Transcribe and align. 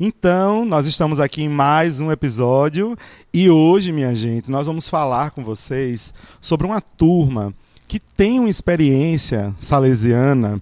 Então, 0.00 0.64
nós 0.64 0.88
estamos 0.88 1.20
aqui 1.20 1.42
em 1.42 1.48
mais 1.48 2.00
um 2.00 2.10
episódio 2.10 2.96
e 3.32 3.48
hoje, 3.48 3.92
minha 3.92 4.12
gente, 4.12 4.50
nós 4.50 4.66
vamos 4.66 4.88
falar 4.88 5.30
com 5.30 5.44
vocês 5.44 6.12
sobre 6.40 6.66
uma 6.66 6.80
turma 6.80 7.54
que 7.86 8.00
tem 8.00 8.40
uma 8.40 8.48
experiência 8.48 9.54
salesiana 9.60 10.60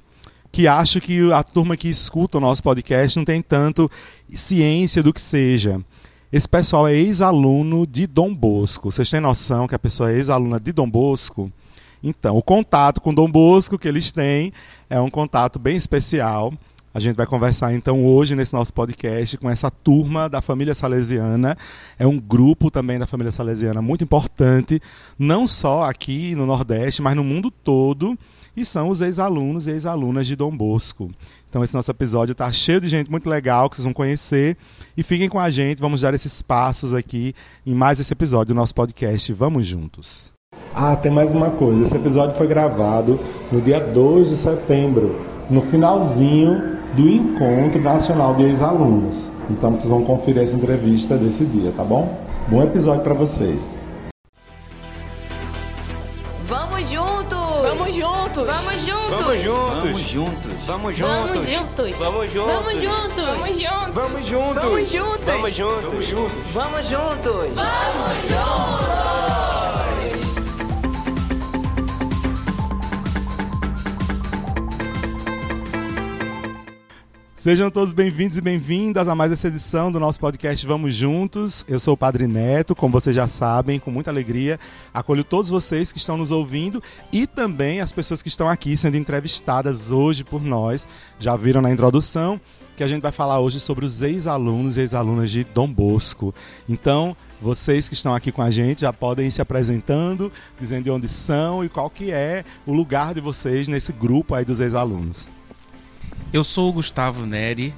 que 0.52 0.66
acho 0.66 1.00
que 1.00 1.32
a 1.32 1.42
turma 1.42 1.78
que 1.78 1.88
escuta 1.88 2.36
o 2.36 2.40
nosso 2.40 2.62
podcast 2.62 3.18
não 3.18 3.24
tem 3.24 3.40
tanto 3.40 3.90
ciência 4.32 5.02
do 5.02 5.14
que 5.14 5.20
seja. 5.20 5.80
Esse 6.30 6.48
pessoal 6.48 6.86
é 6.86 6.94
ex-aluno 6.94 7.86
de 7.86 8.06
Dom 8.06 8.34
Bosco. 8.34 8.90
Vocês 8.90 9.10
têm 9.10 9.20
noção 9.20 9.66
que 9.66 9.74
a 9.74 9.78
pessoa 9.78 10.10
é 10.10 10.14
ex-aluna 10.14 10.60
de 10.60 10.72
Dom 10.72 10.88
Bosco? 10.88 11.50
Então, 12.02 12.36
o 12.36 12.42
contato 12.42 13.00
com 13.00 13.14
Dom 13.14 13.30
Bosco 13.30 13.78
que 13.78 13.88
eles 13.88 14.12
têm 14.12 14.52
é 14.90 15.00
um 15.00 15.08
contato 15.08 15.58
bem 15.58 15.76
especial. 15.76 16.52
A 16.96 16.98
gente 16.98 17.14
vai 17.14 17.26
conversar 17.26 17.74
então 17.74 18.06
hoje 18.06 18.34
nesse 18.34 18.54
nosso 18.54 18.72
podcast 18.72 19.36
com 19.36 19.50
essa 19.50 19.70
turma 19.70 20.30
da 20.30 20.40
família 20.40 20.74
salesiana. 20.74 21.54
É 21.98 22.06
um 22.06 22.18
grupo 22.18 22.70
também 22.70 22.98
da 22.98 23.06
família 23.06 23.30
salesiana 23.30 23.82
muito 23.82 24.02
importante, 24.02 24.80
não 25.18 25.46
só 25.46 25.82
aqui 25.82 26.34
no 26.34 26.46
Nordeste, 26.46 27.02
mas 27.02 27.14
no 27.14 27.22
mundo 27.22 27.50
todo. 27.50 28.18
E 28.56 28.64
são 28.64 28.88
os 28.88 29.02
ex-alunos 29.02 29.66
e 29.66 29.72
ex-alunas 29.72 30.26
de 30.26 30.34
Dom 30.34 30.56
Bosco. 30.56 31.10
Então 31.50 31.62
esse 31.62 31.74
nosso 31.74 31.90
episódio 31.90 32.32
está 32.32 32.50
cheio 32.50 32.80
de 32.80 32.88
gente 32.88 33.10
muito 33.10 33.28
legal 33.28 33.68
que 33.68 33.76
vocês 33.76 33.84
vão 33.84 33.92
conhecer. 33.92 34.56
E 34.96 35.02
fiquem 35.02 35.28
com 35.28 35.38
a 35.38 35.50
gente, 35.50 35.82
vamos 35.82 36.00
dar 36.00 36.14
esses 36.14 36.40
passos 36.40 36.94
aqui 36.94 37.34
em 37.66 37.74
mais 37.74 38.00
esse 38.00 38.14
episódio 38.14 38.54
do 38.54 38.58
nosso 38.58 38.74
podcast. 38.74 39.30
Vamos 39.34 39.66
juntos. 39.66 40.32
Ah, 40.74 40.96
tem 40.96 41.12
mais 41.12 41.34
uma 41.34 41.50
coisa. 41.50 41.84
Esse 41.84 41.96
episódio 41.96 42.34
foi 42.38 42.46
gravado 42.46 43.20
no 43.52 43.60
dia 43.60 43.80
2 43.80 44.30
de 44.30 44.36
setembro, 44.36 45.20
no 45.50 45.60
finalzinho 45.60 46.75
do 46.96 47.08
Encontro 47.08 47.80
Nacional 47.82 48.34
de 48.34 48.44
Ex-Alunos. 48.44 49.28
Então 49.50 49.70
vocês 49.70 49.88
vão 49.88 50.02
conferir 50.02 50.42
essa 50.42 50.56
entrevista 50.56 51.16
desse 51.16 51.44
dia, 51.44 51.70
tá 51.76 51.84
bom? 51.84 52.18
Bom 52.48 52.62
episódio 52.62 53.02
para 53.02 53.12
vocês. 53.12 53.76
Vamos 56.42 56.88
juntos! 56.88 57.38
Vamos 57.62 57.94
juntos! 57.94 58.46
Vamos 58.46 58.82
juntos! 58.82 59.10
Vamos 59.10 59.42
juntos! 59.42 60.66
Vamos 60.66 60.96
juntos! 60.96 61.18
Vamos 61.26 61.52
juntos! 61.52 61.98
Vamos 61.98 62.32
juntos! 62.32 62.56
Vamos 62.56 62.72
juntos! 62.72 63.24
Vamos 63.26 63.50
juntos! 63.60 63.94
Vamos 63.94 64.30
juntos! 64.30 64.54
Vamos 64.56 64.90
juntos! 64.90 65.26
Vamos 65.26 65.56
juntos! 65.56 66.12
Vamos 66.54 66.88
juntos! 66.88 67.50
Vamos 67.54 68.20
juntos! 68.28 69.15
Sejam 77.46 77.70
todos 77.70 77.92
bem-vindos 77.92 78.36
e 78.36 78.40
bem-vindas 78.40 79.06
a 79.06 79.14
mais 79.14 79.30
essa 79.30 79.46
edição 79.46 79.92
do 79.92 80.00
nosso 80.00 80.18
podcast 80.18 80.66
Vamos 80.66 80.96
Juntos. 80.96 81.64
Eu 81.68 81.78
sou 81.78 81.94
o 81.94 81.96
Padre 81.96 82.26
Neto, 82.26 82.74
como 82.74 82.92
vocês 82.92 83.14
já 83.14 83.28
sabem, 83.28 83.78
com 83.78 83.88
muita 83.88 84.10
alegria 84.10 84.58
acolho 84.92 85.22
todos 85.22 85.48
vocês 85.48 85.92
que 85.92 85.98
estão 85.98 86.16
nos 86.16 86.32
ouvindo 86.32 86.82
e 87.12 87.24
também 87.24 87.80
as 87.80 87.92
pessoas 87.92 88.20
que 88.20 88.28
estão 88.28 88.48
aqui 88.48 88.76
sendo 88.76 88.96
entrevistadas 88.96 89.92
hoje 89.92 90.24
por 90.24 90.42
nós. 90.42 90.88
Já 91.20 91.36
viram 91.36 91.62
na 91.62 91.70
introdução 91.70 92.40
que 92.76 92.82
a 92.82 92.88
gente 92.88 93.02
vai 93.02 93.12
falar 93.12 93.38
hoje 93.38 93.60
sobre 93.60 93.84
os 93.84 94.02
ex-alunos 94.02 94.76
e 94.76 94.80
ex-alunas 94.80 95.30
de 95.30 95.44
Dom 95.44 95.72
Bosco. 95.72 96.34
Então, 96.68 97.16
vocês 97.40 97.88
que 97.88 97.94
estão 97.94 98.12
aqui 98.12 98.32
com 98.32 98.42
a 98.42 98.50
gente 98.50 98.80
já 98.80 98.92
podem 98.92 99.28
ir 99.28 99.30
se 99.30 99.40
apresentando, 99.40 100.32
dizendo 100.58 100.82
de 100.82 100.90
onde 100.90 101.06
são 101.06 101.64
e 101.64 101.68
qual 101.68 101.88
que 101.90 102.10
é 102.10 102.44
o 102.66 102.74
lugar 102.74 103.14
de 103.14 103.20
vocês 103.20 103.68
nesse 103.68 103.92
grupo 103.92 104.34
aí 104.34 104.44
dos 104.44 104.58
ex-alunos. 104.58 105.30
Eu 106.36 106.44
sou 106.44 106.68
o 106.68 106.72
Gustavo 106.74 107.24
Neri, 107.24 107.74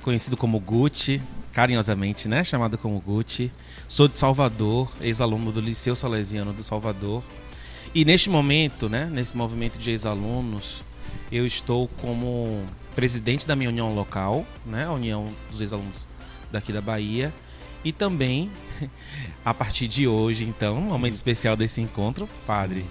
conhecido 0.00 0.34
como 0.34 0.58
Gucci, 0.58 1.20
carinhosamente, 1.52 2.26
né? 2.26 2.42
Chamado 2.42 2.78
como 2.78 2.98
Gucci. 2.98 3.52
Sou 3.86 4.08
de 4.08 4.18
Salvador, 4.18 4.90
ex-aluno 5.02 5.52
do 5.52 5.60
Liceu 5.60 5.94
Salesiano 5.94 6.54
do 6.54 6.62
Salvador. 6.62 7.22
E 7.94 8.06
neste 8.06 8.30
momento, 8.30 8.88
né? 8.88 9.10
Nesse 9.12 9.36
movimento 9.36 9.78
de 9.78 9.90
ex-alunos, 9.90 10.82
eu 11.30 11.44
estou 11.44 11.86
como 12.00 12.64
presidente 12.96 13.46
da 13.46 13.54
minha 13.54 13.68
união 13.68 13.94
local, 13.94 14.46
né? 14.64 14.86
A 14.86 14.92
união 14.92 15.30
dos 15.50 15.60
ex-alunos 15.60 16.08
daqui 16.50 16.72
da 16.72 16.80
Bahia. 16.80 17.30
E 17.84 17.92
também, 17.92 18.50
a 19.44 19.52
partir 19.52 19.86
de 19.86 20.08
hoje, 20.08 20.44
então, 20.44 20.78
um 20.78 20.80
momento 20.80 21.16
especial 21.16 21.54
desse 21.54 21.82
encontro, 21.82 22.26
padre, 22.46 22.86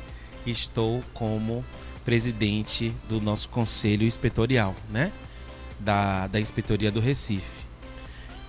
estou 0.45 1.03
como 1.11 1.65
presidente 2.07 2.95
do 3.09 3.19
nosso 3.19 3.49
conselho 3.49 4.07
inspetorial, 4.07 4.73
né? 4.89 5.11
Da, 5.77 6.25
da 6.27 6.39
Inspetoria 6.39 6.89
do 6.89 7.01
Recife. 7.01 7.67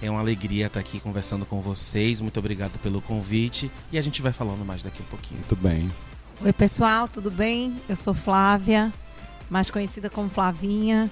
É 0.01 0.09
uma 0.09 0.21
alegria 0.21 0.67
estar 0.67 0.79
aqui 0.79 1.01
conversando 1.01 1.45
com 1.45 1.61
vocês. 1.61 2.21
Muito 2.21 2.39
obrigado 2.39 2.79
pelo 2.79 3.03
convite. 3.03 3.69
E 3.91 3.99
a 3.99 4.01
gente 4.01 4.23
vai 4.23 4.33
falando 4.33 4.65
mais 4.65 4.85
daqui 4.85 5.03
a 5.03 5.11
pouquinho. 5.11 5.41
Muito 5.41 5.57
bem. 5.57 5.91
Oi, 6.41 6.53
pessoal, 6.53 7.09
tudo 7.09 7.33
bem? 7.33 7.77
Eu 7.89 7.97
sou 7.97 8.15
Flávia, 8.15 8.93
mais 9.51 9.73
conhecida 9.73 10.09
como 10.09 10.31
Flavinha. 10.31 11.11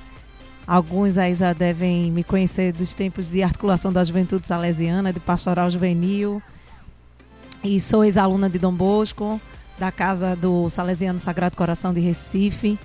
Alguns 0.65 1.19
aí 1.19 1.35
já 1.35 1.53
devem 1.53 2.13
me 2.13 2.23
conhecer 2.23 2.73
dos 2.73 2.95
tempos 2.95 3.29
de 3.29 3.43
articulação 3.43 3.93
da 3.93 4.05
Juventude 4.05 4.47
Salesiana, 4.47 5.13
de 5.13 5.19
Pastoral 5.19 5.69
Juvenil. 5.69 6.41
E 7.65 7.81
sou 7.81 8.05
ex-aluna 8.05 8.49
de 8.49 8.61
Dom 8.61 8.73
Bosco, 8.73 9.41
da 9.79 9.93
Casa 9.93 10.35
do 10.35 10.69
Salesiano 10.71 11.19
Sagrado 11.19 11.57
Coração 11.57 11.93
de 11.93 12.01
Recife. 12.01 12.79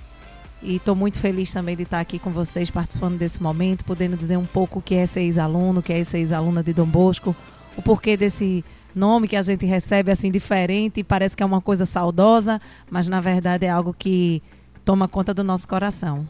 E 0.62 0.76
estou 0.76 0.94
muito 0.94 1.18
feliz 1.18 1.52
também 1.52 1.76
de 1.76 1.82
estar 1.82 1.98
aqui 1.98 2.18
com 2.18 2.30
vocês, 2.30 2.70
participando 2.70 3.18
desse 3.18 3.42
momento, 3.42 3.84
podendo 3.84 4.16
dizer 4.16 4.36
um 4.36 4.44
pouco 4.44 4.78
o 4.78 4.82
que 4.82 4.94
é 4.94 5.06
ser 5.06 5.20
ex-aluno, 5.20 5.80
o 5.80 5.82
que 5.82 5.92
é 5.92 6.04
ser 6.04 6.18
ex-aluna 6.18 6.62
de 6.62 6.72
Dom 6.72 6.86
Bosco, 6.86 7.34
o 7.76 7.82
porquê 7.82 8.16
desse 8.16 8.64
nome 8.94 9.26
que 9.26 9.34
a 9.34 9.42
gente 9.42 9.66
recebe 9.66 10.12
assim 10.12 10.30
diferente, 10.30 11.02
parece 11.02 11.36
que 11.36 11.42
é 11.42 11.46
uma 11.46 11.60
coisa 11.60 11.84
saudosa, 11.84 12.60
mas 12.90 13.08
na 13.08 13.20
verdade 13.20 13.66
é 13.66 13.70
algo 13.70 13.92
que 13.92 14.40
toma 14.84 15.08
conta 15.08 15.34
do 15.34 15.42
nosso 15.42 15.66
coração. 15.66 16.28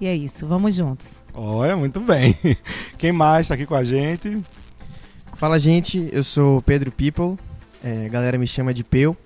E 0.00 0.06
é 0.06 0.14
isso, 0.14 0.46
vamos 0.46 0.74
juntos. 0.74 1.24
Olha, 1.32 1.76
muito 1.76 2.00
bem. 2.00 2.36
Quem 2.98 3.12
mais 3.12 3.42
está 3.42 3.54
aqui 3.54 3.64
com 3.64 3.74
a 3.74 3.84
gente? 3.84 4.38
Fala, 5.36 5.58
gente. 5.58 6.08
Eu 6.12 6.22
sou 6.22 6.60
Pedro 6.62 6.90
People. 6.90 7.38
É, 7.82 8.06
a 8.06 8.08
galera 8.08 8.36
me 8.36 8.46
chama 8.46 8.74
de 8.74 8.82
Peu. 8.84 9.16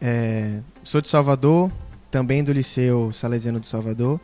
É, 0.00 0.60
sou 0.82 1.00
de 1.00 1.08
Salvador, 1.08 1.70
também 2.10 2.42
do 2.42 2.52
Liceu 2.52 3.12
Salesiano 3.12 3.60
do 3.60 3.66
Salvador. 3.66 4.20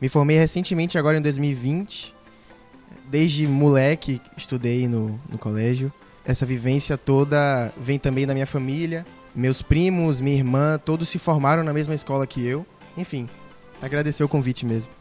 Me 0.00 0.08
formei 0.08 0.38
recentemente, 0.38 0.96
agora 0.96 1.18
em 1.18 1.22
2020. 1.22 2.14
Desde 3.10 3.46
moleque 3.46 4.20
estudei 4.36 4.86
no, 4.86 5.20
no 5.28 5.38
colégio. 5.38 5.92
Essa 6.24 6.46
vivência 6.46 6.96
toda 6.96 7.72
vem 7.76 7.98
também 7.98 8.26
da 8.26 8.34
minha 8.34 8.46
família. 8.46 9.06
Meus 9.34 9.62
primos, 9.62 10.20
minha 10.20 10.36
irmã, 10.36 10.78
todos 10.82 11.08
se 11.08 11.18
formaram 11.18 11.62
na 11.64 11.72
mesma 11.72 11.94
escola 11.94 12.26
que 12.26 12.44
eu. 12.44 12.66
Enfim, 12.96 13.28
agradecer 13.80 14.22
o 14.22 14.28
convite 14.28 14.66
mesmo. 14.66 14.92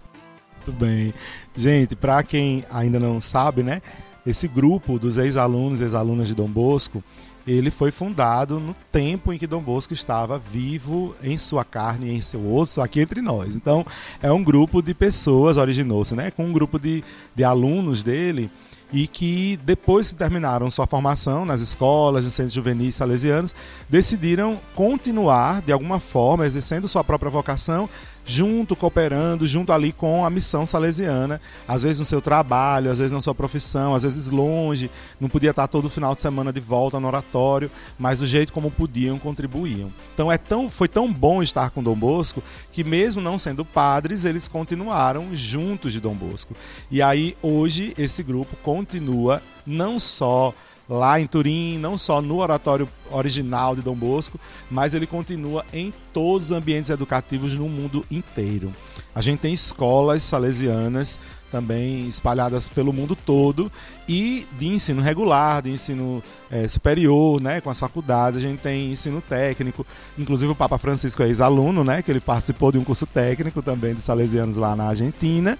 Muito 0.55 0.71
bem. 0.71 1.13
Gente, 1.55 1.95
para 1.95 2.23
quem 2.23 2.65
ainda 2.69 2.99
não 2.99 3.21
sabe, 3.21 3.63
né? 3.63 3.81
Esse 4.25 4.47
grupo 4.47 4.99
dos 4.99 5.17
ex-alunos 5.17 5.79
e 5.79 5.83
ex-alunas 5.83 6.27
de 6.27 6.35
Dom 6.35 6.49
Bosco, 6.49 7.03
ele 7.47 7.71
foi 7.71 7.91
fundado 7.91 8.59
no 8.59 8.75
tempo 8.91 9.31
em 9.31 9.37
que 9.37 9.47
Dom 9.47 9.61
Bosco 9.61 9.93
estava 9.93 10.37
vivo 10.37 11.15
em 11.23 11.37
sua 11.37 11.63
carne, 11.63 12.13
em 12.13 12.21
seu 12.21 12.53
osso, 12.53 12.81
aqui 12.81 12.99
entre 12.99 13.21
nós. 13.21 13.55
Então, 13.55 13.85
é 14.21 14.31
um 14.31 14.43
grupo 14.43 14.81
de 14.81 14.93
pessoas, 14.93 15.55
originou-se, 15.55 16.13
né? 16.13 16.29
Com 16.29 16.45
um 16.45 16.51
grupo 16.51 16.77
de, 16.77 17.03
de 17.33 17.43
alunos 17.45 18.03
dele 18.03 18.51
e 18.91 19.07
que 19.07 19.59
depois 19.63 20.11
que 20.11 20.15
terminaram 20.17 20.69
sua 20.69 20.87
formação 20.87 21.45
nas 21.45 21.61
escolas, 21.61 22.23
nos 22.23 22.33
centros 22.33 22.53
juvenis 22.53 22.95
salesianos, 22.95 23.53
decidiram 23.89 24.59
continuar 24.75 25.61
de 25.61 25.71
alguma 25.71 25.99
forma 25.99 26.45
exercendo 26.45 26.87
sua 26.87 27.03
própria 27.03 27.29
vocação, 27.29 27.89
junto 28.27 28.75
cooperando, 28.75 29.47
junto 29.47 29.71
ali 29.71 29.93
com 29.93 30.25
a 30.25 30.29
missão 30.29 30.65
salesiana, 30.65 31.39
às 31.65 31.81
vezes 31.81 31.97
no 31.97 32.05
seu 32.05 32.21
trabalho, 32.21 32.91
às 32.91 32.99
vezes 32.99 33.13
na 33.13 33.21
sua 33.21 33.33
profissão, 33.33 33.95
às 33.95 34.03
vezes 34.03 34.29
longe, 34.29 34.91
não 35.17 35.29
podia 35.29 35.51
estar 35.51 35.65
todo 35.67 35.89
final 35.89 36.13
de 36.13 36.19
semana 36.19 36.51
de 36.51 36.59
volta 36.59 36.99
no 36.99 37.07
oratório, 37.07 37.71
mas 37.97 38.19
do 38.19 38.27
jeito 38.27 38.51
como 38.51 38.69
podiam 38.69 39.17
contribuíam. 39.17 39.93
Então 40.13 40.29
é 40.29 40.37
tão, 40.37 40.69
foi 40.69 40.89
tão 40.89 41.11
bom 41.11 41.41
estar 41.41 41.69
com 41.69 41.81
Dom 41.81 41.95
Bosco 41.95 42.43
que 42.69 42.83
mesmo 42.83 43.21
não 43.21 43.37
sendo 43.37 43.63
padres, 43.63 44.25
eles 44.25 44.49
continuaram 44.49 45.33
juntos 45.33 45.93
de 45.93 46.01
Dom 46.01 46.13
Bosco. 46.13 46.53
E 46.91 47.01
aí 47.01 47.33
hoje 47.41 47.93
esse 47.97 48.21
grupo 48.21 48.57
continua 48.57 49.41
não 49.65 49.97
só 49.97 50.53
lá 50.89 51.19
em 51.19 51.27
Turim, 51.27 51.77
não 51.77 51.97
só 51.97 52.21
no 52.21 52.37
oratório 52.37 52.87
original 53.11 53.75
de 53.75 53.81
Dom 53.81 53.95
Bosco, 53.95 54.39
mas 54.69 54.93
ele 54.93 55.05
continua 55.05 55.65
em 55.73 55.93
todos 56.13 56.47
os 56.47 56.51
ambientes 56.51 56.89
educativos 56.89 57.53
no 57.53 57.67
mundo 57.67 58.05
inteiro. 58.09 58.73
A 59.13 59.21
gente 59.21 59.39
tem 59.39 59.53
escolas 59.53 60.23
salesianas 60.23 61.19
também 61.51 62.07
espalhadas 62.07 62.67
pelo 62.67 62.91
mundo 62.91 63.15
todo 63.15 63.71
e 64.07 64.45
de 64.57 64.67
ensino 64.67 65.01
regular, 65.01 65.61
de 65.61 65.71
ensino 65.71 66.21
é, 66.51 66.67
superior, 66.67 67.41
né, 67.41 67.61
com 67.61 67.69
as 67.69 67.79
faculdades. 67.79 68.37
A 68.37 68.41
gente 68.41 68.59
tem 68.59 68.91
ensino 68.91 69.21
técnico, 69.21 69.85
inclusive 70.17 70.51
o 70.51 70.55
Papa 70.55 70.77
Francisco 70.77 71.23
é 71.23 71.27
ex-aluno, 71.27 71.83
né, 71.83 72.01
que 72.01 72.11
ele 72.11 72.19
participou 72.19 72.71
de 72.71 72.77
um 72.77 72.83
curso 72.83 73.05
técnico 73.05 73.61
também 73.61 73.95
de 73.95 74.01
salesianos 74.01 74.57
lá 74.57 74.75
na 74.75 74.89
Argentina. 74.89 75.57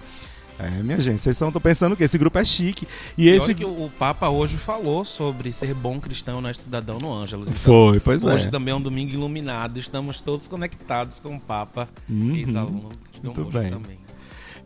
É, 0.58 0.70
minha 0.82 0.98
gente, 1.00 1.22
vocês 1.22 1.36
estão 1.40 1.52
pensando 1.52 1.96
que 1.96 2.02
esse 2.02 2.18
grupo 2.18 2.36
é 2.38 2.44
chique. 2.44 2.86
E 3.16 3.26
E 3.26 3.28
esse. 3.28 3.54
que 3.54 3.64
o 3.64 3.88
Papa 3.98 4.28
hoje 4.28 4.56
falou 4.56 5.04
sobre 5.04 5.52
ser 5.52 5.72
bom 5.72 6.00
cristão, 6.00 6.38
honesto 6.38 6.62
cidadão 6.62 6.98
no 7.00 7.12
Ângelos. 7.12 7.46
Então, 7.48 7.58
Foi, 7.62 8.00
pois 8.00 8.24
hoje 8.24 8.48
é. 8.48 8.50
também 8.50 8.72
é 8.72 8.76
um 8.76 8.80
domingo 8.80 9.12
iluminado, 9.12 9.78
estamos 9.78 10.20
todos 10.20 10.48
conectados 10.48 11.20
com 11.20 11.36
o 11.36 11.40
Papa, 11.40 11.88
Uhum. 12.10 12.34
ex-aluno 12.34 12.88
de 13.12 13.20
Dom 13.20 13.32
Muito 13.34 13.52
bem. 13.56 13.70
também. 13.70 13.98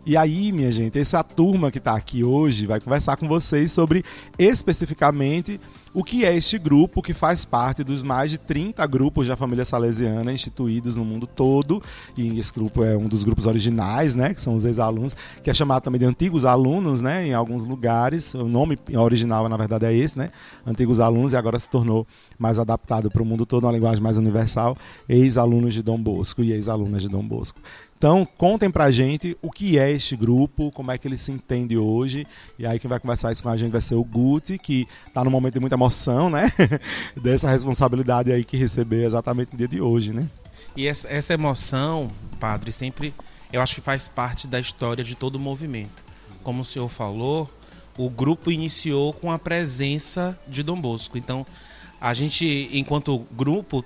E 0.05 0.17
aí, 0.17 0.51
minha 0.51 0.73
gente, 0.73 0.99
essa 0.99 1.23
turma 1.23 1.71
que 1.71 1.79
está 1.79 1.95
aqui 1.95 2.25
hoje 2.25 2.67
vai 2.67 2.81
conversar 2.81 3.17
com 3.17 3.29
vocês 3.29 3.71
sobre 3.71 4.05
especificamente 4.37 5.61
o 5.95 6.03
que 6.03 6.25
é 6.25 6.35
este 6.35 6.59
grupo 6.59 7.01
que 7.01 7.15
faz 7.15 7.45
parte 7.45 7.85
dos 7.85 8.03
mais 8.03 8.31
de 8.31 8.39
30 8.39 8.85
grupos 8.87 9.29
da 9.29 9.37
família 9.37 9.65
salesiana 9.65 10.33
instituídos 10.33 10.97
no 10.97 11.05
mundo 11.05 11.25
todo. 11.25 11.81
E 12.17 12.37
esse 12.37 12.53
grupo 12.53 12.83
é 12.83 12.97
um 12.97 13.07
dos 13.07 13.23
grupos 13.23 13.47
originais, 13.47 14.17
né, 14.17 14.35
que 14.35 14.41
são 14.41 14.55
os 14.57 14.65
ex-alunos, 14.65 15.15
que 15.41 15.51
é 15.51 15.55
chamado 15.55 15.85
também 15.85 16.01
de 16.01 16.07
antigos 16.07 16.45
alunos, 16.45 17.01
né, 17.01 17.29
em 17.29 17.35
alguns 17.35 17.65
lugares. 17.65 18.35
O 18.35 18.49
nome 18.49 18.77
original, 18.97 19.49
na 19.49 19.57
verdade, 19.57 19.87
é 19.87 19.95
esse, 19.95 20.19
né, 20.19 20.31
antigos 20.67 20.99
alunos, 20.99 21.33
e 21.33 21.37
agora 21.37 21.61
se 21.61 21.71
tornou 21.71 22.07
mais 22.37 22.59
adaptado 22.59 23.09
para 23.09 23.23
o 23.23 23.25
mundo 23.25 23.47
todo, 23.47 23.65
uma 23.65 23.73
linguagem 23.73 24.03
mais 24.03 24.19
universal, 24.19 24.77
ex-alunos 25.09 25.75
de 25.75 25.83
Dom 25.83 26.03
Bosco 26.03 26.43
e 26.43 26.53
ex-alunas 26.53 27.03
de 27.03 27.09
Dom 27.09 27.23
Bosco. 27.23 27.61
Então, 28.03 28.27
contem 28.27 28.69
pra 28.69 28.91
gente 28.91 29.39
o 29.41 29.49
que 29.49 29.79
é 29.79 29.89
este 29.89 30.17
grupo, 30.17 30.73
como 30.73 30.91
é 30.91 30.99
que 30.99 31.07
ele 31.07 31.17
se 31.17 31.31
entende 31.31 31.79
hoje. 31.79 32.27
E 32.59 32.67
aí 32.67 32.77
quem 32.81 32.89
vai 32.89 32.99
conversar 32.99 33.31
isso 33.31 33.45
com 33.45 33.49
a 33.49 33.57
gente 33.57 33.71
vai 33.71 33.81
ser 33.81 33.95
o 33.95 34.03
Guti, 34.03 34.59
que 34.59 34.89
tá 35.15 35.23
num 35.23 35.31
momento 35.31 35.55
de 35.55 35.61
muita 35.61 35.77
emoção, 35.77 36.29
né? 36.29 36.51
Dessa 37.23 37.49
responsabilidade 37.49 38.33
aí 38.33 38.43
que 38.43 38.57
recebeu 38.57 39.05
exatamente 39.05 39.53
no 39.53 39.59
dia 39.59 39.69
de 39.69 39.81
hoje, 39.81 40.13
né? 40.13 40.27
E 40.77 40.89
essa, 40.89 41.07
essa 41.09 41.35
emoção, 41.35 42.11
padre, 42.41 42.73
sempre 42.73 43.15
eu 43.53 43.63
acho 43.63 43.77
que 43.77 43.81
faz 43.81 44.09
parte 44.09 44.49
da 44.49 44.59
história 44.59 45.05
de 45.05 45.15
todo 45.15 45.37
o 45.37 45.39
movimento. 45.39 46.05
Como 46.43 46.63
o 46.63 46.65
senhor 46.65 46.89
falou, 46.89 47.49
o 47.97 48.11
grupo 48.11 48.51
iniciou 48.51 49.13
com 49.13 49.31
a 49.31 49.39
presença 49.39 50.37
de 50.49 50.65
Dom 50.65 50.81
Bosco. 50.81 51.17
Então, 51.17 51.47
a 52.01 52.13
gente, 52.13 52.69
enquanto 52.73 53.25
grupo, 53.31 53.85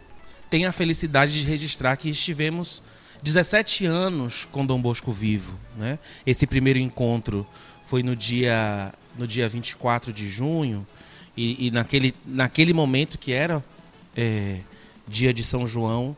tem 0.49 0.65
a 0.65 0.73
felicidade 0.73 1.39
de 1.39 1.47
registrar 1.47 1.99
que 1.99 2.09
estivemos 2.09 2.83
17 3.23 3.87
anos 3.87 4.47
com 4.51 4.65
Dom 4.65 4.81
Bosco 4.81 5.13
vivo. 5.13 5.55
Né? 5.77 5.99
Esse 6.27 6.47
primeiro 6.47 6.79
encontro 6.79 7.47
foi 7.85 8.03
no 8.03 8.17
dia, 8.17 8.93
no 9.19 9.27
dia 9.27 9.49
24 9.49 10.13
de 10.13 10.29
junho, 10.29 10.87
e, 11.37 11.67
e 11.67 11.71
naquele, 11.71 12.15
naquele 12.25 12.73
momento 12.73 13.19
que 13.19 13.33
era 13.33 13.63
é, 14.17 14.59
dia 15.07 15.33
de 15.33 15.45
São 15.45 15.67
João, 15.67 16.17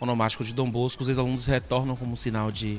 onomástico 0.00 0.44
de 0.44 0.54
Dom 0.54 0.70
Bosco, 0.70 1.02
os 1.02 1.08
ex-alunos 1.08 1.46
retornam 1.46 1.96
como 1.96 2.16
sinal 2.16 2.50
de, 2.50 2.78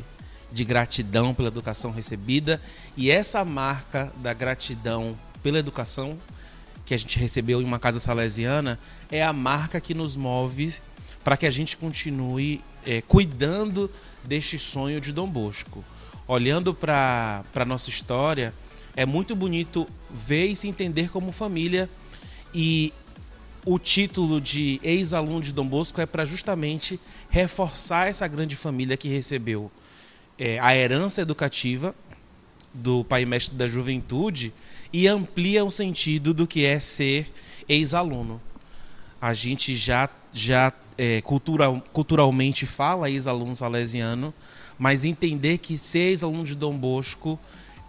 de 0.52 0.64
gratidão 0.64 1.34
pela 1.34 1.50
educação 1.50 1.92
recebida. 1.92 2.62
E 2.98 3.12
essa 3.12 3.46
marca 3.46 4.12
da 4.18 4.34
gratidão 4.34 5.18
pela 5.44 5.60
educação 5.60 6.18
que 6.86 6.94
a 6.94 6.98
gente 6.98 7.20
recebeu 7.20 7.62
em 7.62 7.66
uma 7.66 7.80
casa 7.80 8.00
salesiana 8.00 8.80
é 9.12 9.24
a 9.24 9.32
marca 9.32 9.80
que 9.80 9.94
nos 9.94 10.16
move 10.16 10.74
para 11.24 11.38
que 11.38 11.46
a 11.46 11.52
gente 11.52 11.78
continue 11.78 12.62
é, 12.86 13.02
cuidando 13.02 13.90
deste 14.24 14.58
sonho 14.58 15.02
de 15.02 15.12
Dom 15.12 15.28
Bosco. 15.28 15.84
Olhando 16.28 16.74
para 16.74 17.44
a 17.54 17.66
nossa 17.66 17.90
história, 17.90 18.54
é 18.96 19.06
muito 19.06 19.36
bonito 19.36 19.88
ver 20.10 20.48
e 20.48 20.56
se 20.56 20.68
entender 20.68 21.10
como 21.10 21.32
família. 21.32 21.90
E 22.54 22.94
o 23.66 23.78
título 23.78 24.42
de 24.42 24.80
ex-aluno 24.84 25.42
de 25.42 25.52
Dom 25.52 25.66
Bosco 25.66 26.02
é 26.02 26.06
para 26.06 26.26
justamente 26.26 27.00
reforçar 27.30 28.08
essa 28.08 28.28
grande 28.28 28.56
família 28.56 28.98
que 28.98 29.08
recebeu 29.08 29.72
é, 30.38 30.60
a 30.60 30.76
herança 30.76 31.22
educativa 31.22 31.96
do 32.74 33.04
pai 33.04 33.26
mestre 33.26 33.56
da 33.56 33.68
juventude 33.68 34.54
e 34.92 35.08
amplia 35.08 35.64
o 35.64 35.72
sentido 35.72 36.34
do 36.34 36.48
que 36.48 36.66
é 36.66 36.80
ser 36.80 37.32
ex-aluno. 37.68 38.42
A 39.22 39.34
gente 39.34 39.76
já, 39.76 40.10
já 40.34 40.74
é, 41.02 41.20
cultural, 41.22 41.82
culturalmente 41.92 42.68
fala 42.68 43.10
ex-aluno 43.10 43.56
salesiano, 43.56 44.32
mas 44.78 45.04
entender 45.04 45.58
que 45.58 45.76
ser 45.76 46.12
ex-aluno 46.12 46.44
de 46.44 46.54
Dom 46.54 46.78
Bosco 46.78 47.40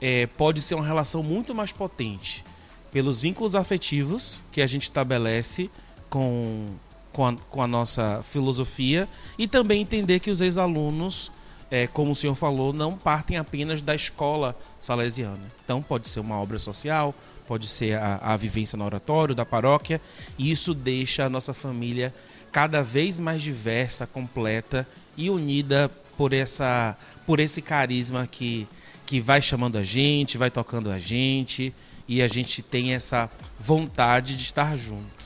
é, 0.01 0.27
pode 0.29 0.63
ser 0.63 0.77
uma 0.77 0.87
relação 0.87 1.23
muito 1.23 1.55
mais 1.55 1.73
potente 1.73 2.43
pelos 2.91 3.21
vínculos 3.21 3.55
afetivos 3.55 4.43
que 4.51 4.63
a 4.63 4.67
gente 4.67 4.85
estabelece 4.85 5.71
com, 6.09 6.69
com, 7.13 7.27
a, 7.27 7.37
com 7.51 7.61
a 7.61 7.67
nossa 7.67 8.23
filosofia 8.23 9.07
e 9.39 9.47
também 9.47 9.83
entender 9.83 10.19
que 10.19 10.31
os 10.31 10.41
ex-alunos, 10.41 11.31
é, 11.71 11.87
como 11.87 12.13
o 12.13 12.15
senhor 12.15 12.35
falou, 12.35 12.73
não 12.73 12.97
partem 12.97 13.37
apenas 13.37 13.83
da 13.83 13.95
escola 13.95 14.57
salesiana. 14.81 15.53
Então 15.63 15.83
pode 15.83 16.09
ser 16.09 16.21
uma 16.21 16.41
obra 16.41 16.59
social, 16.59 17.15
pode 17.47 17.67
ser 17.69 17.99
a, 17.99 18.21
a 18.23 18.37
vivência 18.39 18.79
no 18.79 18.87
oratório 18.87 19.35
da 19.35 19.45
paróquia, 19.45 20.01
e 20.39 20.51
isso 20.51 20.73
deixa 20.73 21.27
a 21.27 21.29
nossa 21.29 21.53
família 21.53 22.15
cada 22.53 22.83
vez 22.83 23.19
mais 23.19 23.43
diversa, 23.43 24.07
completa 24.07 24.87
e 25.17 25.31
unida 25.31 25.91
por, 26.17 26.35
essa, 26.35 26.97
por 27.27 27.41
esse 27.41 27.63
carisma 27.63 28.29
que, 28.31 28.69
que 29.07 29.19
vai 29.19 29.41
chamando 29.41 29.79
a 29.79 29.83
gente, 29.83 30.37
vai 30.37 30.51
tocando 30.51 30.91
a 30.91 30.99
gente 30.99 31.75
e 32.07 32.21
a 32.21 32.29
gente 32.29 32.63
tem 32.63 32.95
essa 32.95 33.29
vontade 33.59 34.37
de 34.37 34.43
estar 34.43 34.77
junto. 34.77 35.23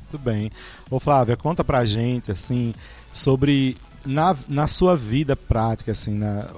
Muito 0.00 0.18
bem. 0.18 0.50
Ô 0.90 0.98
Flávia, 0.98 1.36
conta 1.36 1.62
pra 1.62 1.84
gente, 1.84 2.32
assim, 2.32 2.72
sobre 3.12 3.76
na, 4.06 4.34
na 4.48 4.66
sua 4.66 4.96
vida 4.96 5.36
prática, 5.36 5.92
assim, 5.92 6.14
na, 6.14 6.48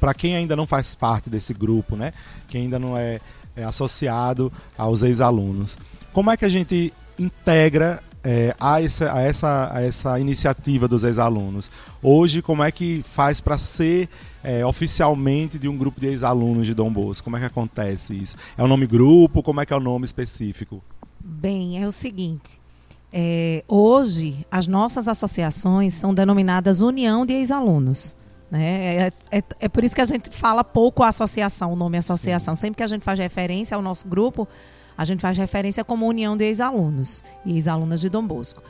para 0.00 0.14
quem 0.14 0.36
ainda 0.36 0.56
não 0.56 0.66
faz 0.66 0.94
parte 0.94 1.28
desse 1.28 1.52
grupo, 1.52 1.96
né? 1.96 2.12
Quem 2.48 2.62
ainda 2.62 2.78
não 2.78 2.96
é, 2.96 3.20
é 3.54 3.64
associado 3.64 4.52
aos 4.78 5.02
ex-alunos. 5.02 5.78
Como 6.12 6.30
é 6.30 6.36
que 6.36 6.44
a 6.44 6.48
gente 6.48 6.92
integra 7.18 8.02
é, 8.28 8.52
a, 8.58 8.82
essa, 8.82 9.12
a, 9.12 9.22
essa, 9.22 9.70
a 9.72 9.82
essa 9.82 10.18
iniciativa 10.18 10.88
dos 10.88 11.04
ex-alunos? 11.04 11.70
Hoje, 12.02 12.42
como 12.42 12.64
é 12.64 12.72
que 12.72 13.04
faz 13.04 13.40
para 13.40 13.56
ser 13.56 14.08
é, 14.42 14.66
oficialmente 14.66 15.60
de 15.60 15.68
um 15.68 15.76
grupo 15.76 16.00
de 16.00 16.08
ex-alunos 16.08 16.66
de 16.66 16.74
Dom 16.74 16.92
Bosco? 16.92 17.22
Como 17.22 17.36
é 17.36 17.40
que 17.40 17.46
acontece 17.46 18.14
isso? 18.14 18.36
É 18.58 18.64
o 18.64 18.66
nome 18.66 18.84
grupo? 18.84 19.44
Como 19.44 19.60
é 19.60 19.66
que 19.66 19.72
é 19.72 19.76
o 19.76 19.80
nome 19.80 20.04
específico? 20.04 20.82
Bem, 21.20 21.80
é 21.80 21.86
o 21.86 21.92
seguinte. 21.92 22.60
é, 23.12 23.62
hoje, 23.68 24.44
as 24.50 24.66
nossas 24.66 25.06
associações 25.06 25.94
são 25.94 26.12
denominadas 26.12 26.80
União 26.80 27.24
de 27.24 27.32
Ex-Alunos. 27.32 28.16
Né? 28.50 29.06
É, 29.06 29.12
é, 29.30 29.42
é 29.60 29.68
por 29.68 29.84
isso 29.84 29.94
que 29.94 30.00
a 30.00 30.04
gente 30.04 30.30
fala 30.30 30.64
pouco 30.64 31.04
a 31.04 31.08
associação, 31.08 31.72
o 31.72 31.76
nome 31.76 31.96
associação. 31.96 32.56
Sempre 32.56 32.78
que 32.78 32.82
a 32.82 32.88
gente 32.88 33.04
faz 33.04 33.18
referência 33.18 33.76
ao 33.76 33.82
nosso 33.82 34.08
grupo, 34.08 34.48
a 34.96 35.04
gente 35.04 35.20
faz 35.20 35.36
referência 35.36 35.84
como 35.84 36.06
União 36.06 36.36
de 36.36 36.44
Ex-Alunos 36.44 37.22
e 37.44 37.52
Ex-Alunas 37.52 38.00
de 38.00 38.08
Dom 38.08 38.26
Bosco. 38.26 38.62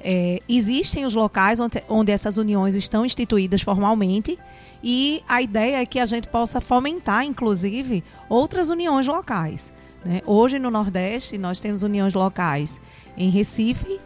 É, 0.00 0.40
existem 0.48 1.04
os 1.04 1.14
locais 1.14 1.58
onde, 1.58 1.82
onde 1.88 2.12
essas 2.12 2.36
uniões 2.36 2.74
estão 2.74 3.04
instituídas 3.04 3.62
formalmente 3.62 4.38
e 4.82 5.22
a 5.28 5.42
ideia 5.42 5.82
é 5.82 5.86
que 5.86 5.98
a 5.98 6.06
gente 6.06 6.28
possa 6.28 6.60
fomentar, 6.60 7.24
inclusive, 7.24 8.04
outras 8.28 8.68
uniões 8.68 9.06
locais. 9.08 9.72
né? 10.04 10.22
Hoje 10.24 10.58
no 10.58 10.70
Nordeste 10.70 11.36
nós 11.36 11.58
temos 11.58 11.82
uniões 11.82 12.14
locais 12.14 12.80
em 13.16 13.28
Recife 13.28 14.00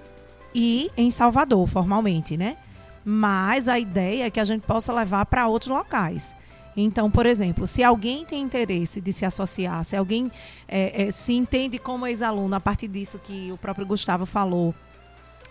e 0.55 0.91
em 0.97 1.11
Salvador, 1.11 1.67
formalmente, 1.67 2.37
né? 2.37 2.57
Mas 3.05 3.69
a 3.69 3.79
ideia 3.79 4.27
é 4.27 4.31
que 4.31 4.41
a 4.41 4.45
gente 4.45 4.63
possa 4.63 4.93
levar 4.93 5.27
para 5.27 5.47
outros 5.49 5.71
locais. 5.71 6.35
Então, 6.77 7.11
por 7.11 7.27
exemplo, 7.27 7.67
se 7.67 7.83
alguém 7.83 8.25
tem 8.25 8.43
interesse 8.43 9.01
de 9.01 9.13
se 9.13 9.25
associar, 9.25 9.85
se 9.85 9.97
alguém 9.97 10.31
é, 10.67 11.05
é, 11.05 11.11
se 11.11 11.35
entende 11.35 11.79
como 11.79 12.07
ex-aluno 12.07 12.55
a 12.55 12.61
partir 12.61 12.89
disso 12.89 13.19
que 13.23 13.53
o 13.53 13.59
próprio 13.59 13.87
Gustavo 13.87 14.25
falou, 14.25 14.75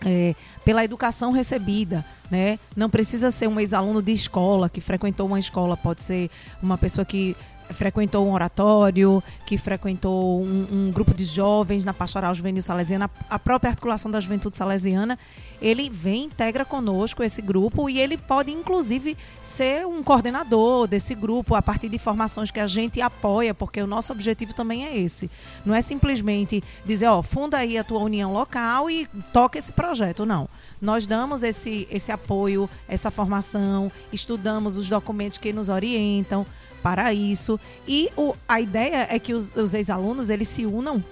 é, 0.04 0.34
pela 0.64 0.84
educação 0.84 1.30
recebida, 1.30 2.04
né? 2.30 2.58
Não 2.74 2.90
precisa 2.90 3.30
ser 3.30 3.46
um 3.46 3.60
ex-aluno 3.60 4.02
de 4.02 4.12
escola 4.12 4.68
que 4.68 4.80
frequentou 4.80 5.26
uma 5.26 5.38
escola, 5.38 5.76
pode 5.76 6.02
ser 6.02 6.30
uma 6.62 6.76
pessoa 6.76 7.04
que 7.04 7.36
frequentou 7.72 8.26
um 8.26 8.32
oratório, 8.32 9.22
que 9.46 9.56
frequentou 9.56 10.42
um, 10.42 10.66
um 10.70 10.92
grupo 10.92 11.14
de 11.14 11.24
jovens 11.24 11.84
na 11.84 11.92
Pastoral 11.92 12.34
Juvenil 12.34 12.62
Salesiana, 12.62 13.10
a 13.28 13.38
própria 13.38 13.70
articulação 13.70 14.10
da 14.10 14.20
Juventude 14.20 14.56
Salesiana, 14.56 15.18
ele 15.60 15.88
vem, 15.88 16.24
integra 16.24 16.64
conosco 16.64 17.22
esse 17.22 17.40
grupo 17.40 17.88
e 17.88 18.00
ele 18.00 18.16
pode, 18.16 18.50
inclusive, 18.50 19.16
ser 19.40 19.86
um 19.86 20.02
coordenador 20.02 20.88
desse 20.88 21.14
grupo 21.14 21.54
a 21.54 21.62
partir 21.62 21.88
de 21.88 21.98
formações 21.98 22.50
que 22.50 22.58
a 22.58 22.66
gente 22.66 23.00
apoia, 23.00 23.54
porque 23.54 23.80
o 23.80 23.86
nosso 23.86 24.12
objetivo 24.12 24.52
também 24.52 24.84
é 24.84 24.96
esse. 24.96 25.30
Não 25.64 25.74
é 25.74 25.80
simplesmente 25.80 26.62
dizer, 26.84 27.06
ó, 27.06 27.22
funda 27.22 27.58
aí 27.58 27.78
a 27.78 27.84
tua 27.84 28.00
união 28.00 28.32
local 28.32 28.90
e 28.90 29.06
toca 29.32 29.58
esse 29.58 29.70
projeto, 29.70 30.26
não. 30.26 30.48
Nós 30.80 31.06
damos 31.06 31.42
esse, 31.42 31.86
esse 31.90 32.10
apoio, 32.10 32.68
essa 32.88 33.10
formação, 33.10 33.90
estudamos 34.12 34.76
os 34.76 34.88
documentos 34.88 35.38
que 35.38 35.52
nos 35.52 35.68
orientam 35.68 36.44
para 36.82 37.12
isso. 37.14 37.58
E 37.86 38.10
o, 38.16 38.34
a 38.48 38.60
ideia 38.60 39.06
é 39.10 39.18
que 39.18 39.32
os, 39.32 39.54
os 39.54 39.72
ex-alunos 39.74 40.28
eles 40.28 40.48
se 40.48 40.66
unam 40.66 41.02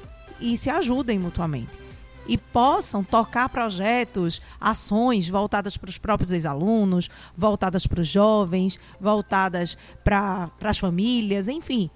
e 0.40 0.56
se 0.56 0.70
ajudem 0.70 1.18
mutuamente. 1.18 1.78
e 2.26 2.38
possam 2.38 3.02
tocar 3.02 3.48
projetos, 3.48 4.40
ações 4.60 5.28
voltadas 5.28 5.76
para 5.76 5.90
os 5.90 5.98
próprios 5.98 6.30
ex-alunos, 6.30 7.10
voltadas 7.36 7.86
para 7.86 8.00
os 8.00 8.06
jovens, 8.06 8.78
voltadas 9.00 9.76
para 10.04 10.50
as 10.62 10.78
famílias, 10.78 11.48
enfim. 11.48 11.90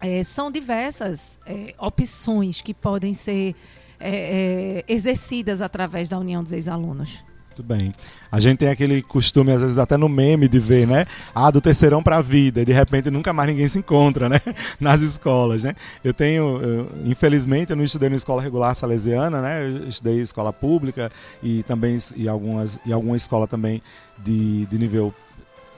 É, 0.00 0.24
são 0.24 0.50
diversas 0.50 1.38
é, 1.46 1.74
opções 1.78 2.60
que 2.60 2.74
podem 2.74 3.14
ser 3.14 3.54
é, 4.00 4.82
é 4.88 4.92
exercidas 4.92 5.62
através 5.62 6.08
da 6.08 6.18
União 6.18 6.42
dos 6.42 6.52
Ex-Alunos. 6.52 7.24
Muito 7.52 7.62
bem. 7.62 7.92
A 8.30 8.40
gente 8.40 8.58
tem 8.58 8.68
aquele 8.68 9.02
costume, 9.02 9.52
às 9.52 9.60
vezes, 9.60 9.76
até 9.76 9.98
no 9.98 10.08
meme, 10.08 10.48
de 10.48 10.58
ver, 10.58 10.86
né? 10.86 11.04
Ah, 11.34 11.50
do 11.50 11.60
terceirão 11.60 12.02
para 12.02 12.16
a 12.16 12.22
vida. 12.22 12.62
E 12.62 12.64
de 12.64 12.72
repente 12.72 13.10
nunca 13.10 13.30
mais 13.30 13.50
ninguém 13.50 13.68
se 13.68 13.78
encontra, 13.78 14.26
né? 14.26 14.40
Nas 14.80 15.02
escolas, 15.02 15.62
né? 15.62 15.74
Eu 16.02 16.14
tenho, 16.14 16.62
eu, 16.62 16.90
infelizmente, 17.04 17.70
eu 17.70 17.76
não 17.76 17.84
estudei 17.84 18.08
na 18.08 18.16
escola 18.16 18.40
regular 18.40 18.74
salesiana, 18.74 19.42
né? 19.42 19.64
Eu 19.64 19.86
estudei 19.86 20.20
escola 20.20 20.50
pública 20.50 21.12
e 21.42 21.62
também 21.64 21.98
e 22.16 22.26
algumas, 22.26 22.78
e 22.86 22.92
alguma 22.92 23.16
escola 23.16 23.46
também 23.46 23.82
de, 24.24 24.64
de 24.64 24.78
nível 24.78 25.12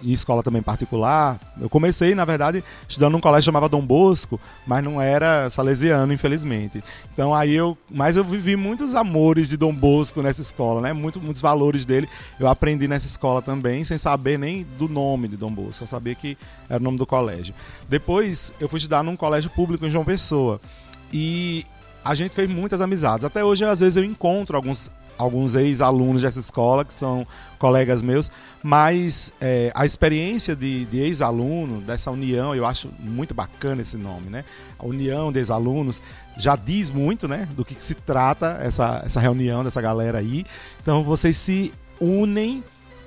em 0.02 0.12
escola 0.12 0.42
também 0.42 0.62
particular. 0.62 1.40
Eu 1.60 1.68
comecei, 1.68 2.14
na 2.14 2.24
verdade, 2.24 2.62
estudando 2.88 3.12
num 3.12 3.20
colégio 3.20 3.46
chamado 3.46 3.68
Dom 3.68 3.84
Bosco, 3.84 4.40
mas 4.66 4.82
não 4.82 5.00
era 5.00 5.48
salesiano, 5.50 6.12
infelizmente. 6.12 6.82
Então 7.12 7.34
aí 7.34 7.54
eu, 7.54 7.76
mas 7.90 8.16
eu 8.16 8.24
vivi 8.24 8.56
muitos 8.56 8.94
amores 8.94 9.48
de 9.48 9.56
Dom 9.56 9.74
Bosco 9.74 10.22
nessa 10.22 10.40
escola, 10.40 10.80
né? 10.80 10.92
Muito, 10.92 11.20
muitos 11.20 11.40
valores 11.40 11.84
dele 11.84 12.08
eu 12.38 12.48
aprendi 12.48 12.86
nessa 12.88 13.06
escola 13.06 13.40
também, 13.40 13.84
sem 13.84 13.98
saber 13.98 14.38
nem 14.38 14.66
do 14.78 14.88
nome 14.88 15.28
de 15.28 15.36
Dom 15.36 15.50
Bosco, 15.50 15.72
só 15.72 15.86
sabia 15.86 16.14
que 16.14 16.36
era 16.68 16.80
o 16.80 16.84
nome 16.84 16.98
do 16.98 17.06
colégio. 17.06 17.54
Depois 17.88 18.52
eu 18.60 18.68
fui 18.68 18.78
estudar 18.78 19.02
num 19.02 19.16
colégio 19.16 19.50
público 19.50 19.86
em 19.86 19.90
João 19.90 20.04
Pessoa 20.04 20.60
e 21.12 21.64
a 22.04 22.14
gente 22.14 22.34
fez 22.34 22.48
muitas 22.50 22.82
amizades. 22.82 23.24
Até 23.24 23.42
hoje, 23.42 23.64
às 23.64 23.80
vezes, 23.80 23.96
eu 23.96 24.04
encontro 24.04 24.56
alguns 24.56 24.90
alguns 25.18 25.54
ex-alunos 25.54 26.22
dessa 26.22 26.40
escola, 26.40 26.84
que 26.84 26.92
são 26.92 27.26
colegas 27.58 28.02
meus, 28.02 28.30
mas 28.62 29.32
é, 29.40 29.70
a 29.74 29.86
experiência 29.86 30.54
de, 30.56 30.84
de 30.86 30.98
ex-aluno, 30.98 31.80
dessa 31.80 32.10
união, 32.10 32.54
eu 32.54 32.66
acho 32.66 32.88
muito 32.98 33.34
bacana 33.34 33.82
esse 33.82 33.96
nome, 33.96 34.30
né? 34.30 34.44
A 34.78 34.86
união 34.86 35.30
de 35.32 35.38
ex-alunos 35.38 36.00
já 36.36 36.56
diz 36.56 36.90
muito, 36.90 37.28
né, 37.28 37.48
do 37.56 37.64
que, 37.64 37.74
que 37.74 37.84
se 37.84 37.94
trata 37.94 38.58
essa, 38.62 39.02
essa 39.04 39.20
reunião 39.20 39.62
dessa 39.62 39.80
galera 39.80 40.18
aí. 40.18 40.44
Então 40.82 41.02
vocês 41.02 41.36
se 41.36 41.72
unem 42.00 42.64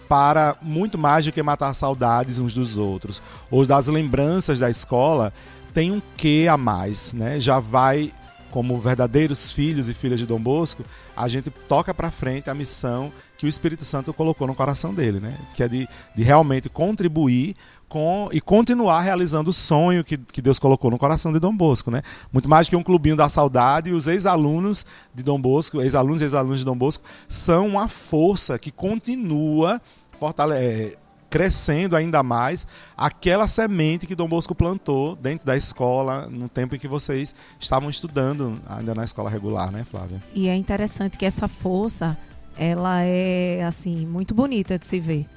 para 0.08 0.56
muito 0.62 0.98
mais 0.98 1.26
do 1.26 1.32
que 1.32 1.44
matar 1.44 1.74
saudades 1.74 2.40
uns 2.40 2.54
dos 2.54 2.78
outros, 2.78 3.22
ou 3.52 3.66
das 3.66 3.88
lembranças 3.88 4.60
da 4.60 4.70
escola, 4.70 5.34
tem 5.74 5.92
um 5.92 6.02
quê 6.16 6.48
a 6.50 6.58
mais, 6.58 7.14
né? 7.14 7.40
Já 7.40 7.60
vai 7.60 8.14
como 8.58 8.80
verdadeiros 8.80 9.52
filhos 9.52 9.88
e 9.88 9.94
filhas 9.94 10.18
de 10.18 10.26
Dom 10.26 10.40
Bosco, 10.40 10.84
a 11.16 11.28
gente 11.28 11.52
toca 11.52 11.94
para 11.94 12.10
frente 12.10 12.50
a 12.50 12.56
missão 12.56 13.14
que 13.38 13.46
o 13.46 13.48
Espírito 13.48 13.86
Santo 13.86 14.12
colocou 14.12 14.48
no 14.48 14.56
coração 14.56 14.96
dele, 14.96 15.20
né? 15.20 15.38
Que 15.54 15.62
é 15.62 15.68
de, 15.68 15.88
de 16.16 16.24
realmente 16.24 16.68
contribuir 16.68 17.56
com 17.88 18.28
e 18.32 18.42
continuar 18.42 19.02
realizando 19.02 19.52
o 19.52 19.54
sonho 19.54 20.04
que, 20.04 20.18
que 20.18 20.42
Deus 20.42 20.58
colocou 20.58 20.90
no 20.90 20.98
coração 20.98 21.32
de 21.32 21.38
Dom 21.38 21.56
Bosco, 21.56 21.92
né? 21.92 22.02
Muito 22.34 22.50
mais 22.50 22.68
que 22.68 22.76
um 22.76 22.82
clubinho 22.82 23.16
da 23.16 23.30
saudade, 23.30 23.92
os 23.92 24.08
ex-alunos 24.08 24.88
de 25.14 25.22
Dom 25.22 25.40
Bosco, 25.40 25.80
ex-alunos 25.80 26.22
e 26.22 26.24
ex-alunos 26.24 26.58
de 26.58 26.66
Dom 26.66 26.76
Bosco, 26.76 27.04
são 27.28 27.68
uma 27.68 27.88
força 27.88 28.58
que 28.58 28.72
continua 28.72 29.80
fortalecendo 30.14 31.07
crescendo 31.29 31.96
ainda 31.96 32.24
mais 32.24 32.67
aquela 32.96 33.48
semente 33.48 34.07
que 34.07 34.15
Dom 34.15 34.27
Bosco 34.27 34.55
plantou 34.55 35.15
dentro 35.15 35.46
da 35.46 35.57
escola 35.57 36.27
no 36.27 36.48
tempo 36.48 36.75
em 36.75 36.79
que 36.79 36.88
vocês 36.88 37.36
estavam 37.60 37.89
estudando 37.89 38.60
ainda 38.67 38.96
na 38.96 39.03
escola 39.03 39.29
regular, 39.29 39.72
né, 39.72 39.84
Flávia? 39.84 40.22
E 40.34 40.48
é 40.48 40.55
interessante 40.55 41.17
que 41.17 41.25
essa 41.25 41.48
força, 41.48 42.17
ela 42.57 43.01
é 43.01 43.63
assim 43.63 44.05
muito 44.05 44.34
bonita 44.34 44.79
de 44.79 44.86
se 44.86 45.00
ver, 45.00 45.27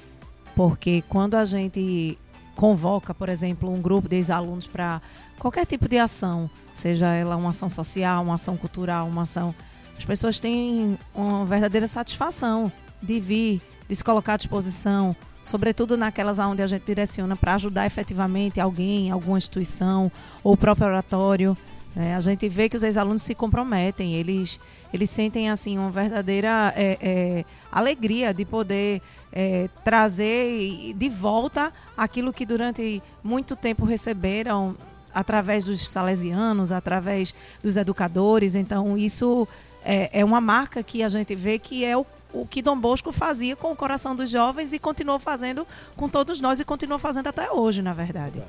porque 0.55 1.03
quando 1.09 1.35
a 1.35 1.45
gente 1.45 2.19
convoca, 2.55 3.15
por 3.15 3.29
exemplo, 3.29 3.73
um 3.73 3.81
grupo 3.81 4.09
de 4.09 4.17
ex-alunos 4.17 4.67
para 4.67 5.01
qualquer 5.39 5.65
tipo 5.65 5.89
de 5.89 5.99
ação, 5.99 6.51
seja 6.73 7.07
ela 7.15 7.35
uma 7.37 7.51
ação 7.51 7.71
social, 7.71 8.23
uma 8.23 8.35
ação 8.35 8.57
cultural, 8.57 9.09
uma 9.09 9.23
ação, 9.23 9.55
as 9.97 10.05
pessoas 10.05 10.39
têm 10.39 10.99
uma 11.15 11.45
verdadeira 11.47 11.87
satisfação 11.87 12.71
de 13.03 13.19
vir, 13.19 13.63
de 13.89 13.97
se 13.97 14.05
colocar 14.05 14.35
à 14.35 14.37
disposição, 14.37 15.17
sobretudo 15.43 15.97
naquelas 15.97 16.39
onde 16.39 16.63
a 16.63 16.67
gente 16.67 16.85
direciona 16.85 17.37
para 17.37 17.55
ajudar 17.55 17.87
efetivamente 17.87 18.61
alguém, 18.61 19.11
alguma 19.11 19.39
instituição 19.39 20.11
ou 20.43 20.55
o 20.55 20.57
próprio 20.57 20.87
oratório. 20.87 21.57
É, 21.97 22.15
a 22.15 22.21
gente 22.21 22.49
vê 22.49 22.69
que 22.69 22.77
os 22.77 22.85
ex-alunos 22.85 23.23
se 23.23 23.35
comprometem, 23.35 24.15
eles, 24.15 24.61
eles 24.95 25.11
sentem 25.11 25.51
assim 25.51 25.77
uma 25.77 25.91
verdadeira 25.91 26.73
é, 26.77 26.99
é, 27.01 27.45
alegria 27.71 28.33
de 28.33 28.45
poder 28.45 29.03
é, 29.33 29.69
trazer 29.85 30.95
de 30.95 31.09
volta 31.09 31.73
aquilo 31.97 32.33
que 32.33 32.47
durante 32.47 33.03
muito 33.25 33.57
tempo 33.57 33.85
receberam 33.85 34.77
através 35.13 35.65
dos 35.65 35.89
salesianos, 35.89 36.71
através 36.71 37.35
dos 37.61 37.77
educadores. 37.77 38.55
Então, 38.55 38.97
isso 38.97 39.49
é, 39.85 40.21
é 40.21 40.25
uma 40.25 40.41
marca 40.41 40.83
que 40.85 41.03
a 41.03 41.09
gente 41.09 41.35
vê 41.35 41.59
que 41.59 41.85
é 41.85 41.97
o 41.97 42.07
o 42.33 42.47
que 42.47 42.63
Dom 42.63 42.79
Bosco 42.79 43.13
fazia 43.13 43.57
com 43.57 43.73
o 43.73 43.77
coração 43.77 44.15
dos 44.15 44.31
jovens 44.31 44.73
e 44.73 44.79
continuou 44.79 45.19
fazendo 45.19 45.67
com 45.97 46.09
todos 46.09 46.41
nós 46.41 46.61
e 46.61 46.65
continua 46.65 46.99
fazendo 46.99 47.27
até 47.27 47.51
hoje, 47.51 47.83
na 47.83 47.93
verdade. 47.93 48.43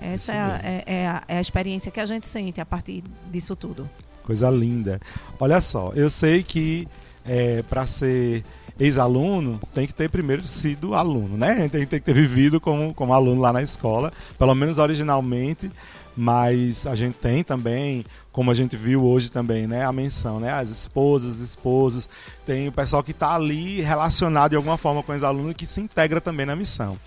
Essa 0.00 0.32
é 0.32 0.38
a, 0.38 0.60
é, 0.62 0.84
é, 0.86 1.08
a, 1.08 1.22
é 1.28 1.36
a, 1.38 1.40
experiência 1.40 1.90
que 1.90 2.00
a 2.00 2.06
gente 2.06 2.26
sente 2.26 2.60
a 2.60 2.66
partir 2.66 3.04
disso 3.30 3.54
tudo. 3.54 3.88
Coisa 4.24 4.48
linda. 4.48 5.00
Olha 5.38 5.60
só, 5.60 5.92
eu 5.94 6.08
sei 6.08 6.42
que 6.42 6.88
é, 7.24 7.62
para 7.62 7.86
ser 7.86 8.44
ex-aluno 8.78 9.60
tem 9.74 9.86
que 9.86 9.94
ter 9.94 10.08
primeiro 10.08 10.46
sido 10.46 10.94
aluno, 10.94 11.36
né? 11.36 11.68
Tem, 11.68 11.84
tem 11.86 12.00
que 12.00 12.06
ter 12.06 12.14
vivido 12.14 12.60
como, 12.60 12.94
como 12.94 13.12
aluno 13.12 13.40
lá 13.40 13.52
na 13.52 13.62
escola, 13.62 14.10
pelo 14.38 14.54
menos 14.54 14.78
originalmente 14.78 15.70
mas 16.16 16.86
a 16.86 16.94
gente 16.94 17.14
tem 17.14 17.42
também, 17.42 18.04
como 18.32 18.50
a 18.50 18.54
gente 18.54 18.76
viu 18.76 19.04
hoje 19.04 19.30
também, 19.30 19.66
né, 19.66 19.84
a 19.84 19.92
menção, 19.92 20.38
né, 20.38 20.50
as 20.52 20.70
esposas, 20.70 21.40
esposos, 21.40 22.08
tem 22.46 22.68
o 22.68 22.72
pessoal 22.72 23.02
que 23.02 23.10
está 23.10 23.34
ali 23.34 23.80
relacionado 23.80 24.50
de 24.50 24.56
alguma 24.56 24.78
forma 24.78 25.02
com 25.02 25.12
os 25.12 25.24
alunos 25.24 25.54
que 25.54 25.66
se 25.66 25.80
integra 25.80 26.20
também 26.20 26.46
na 26.46 26.54
missão. 26.54 26.98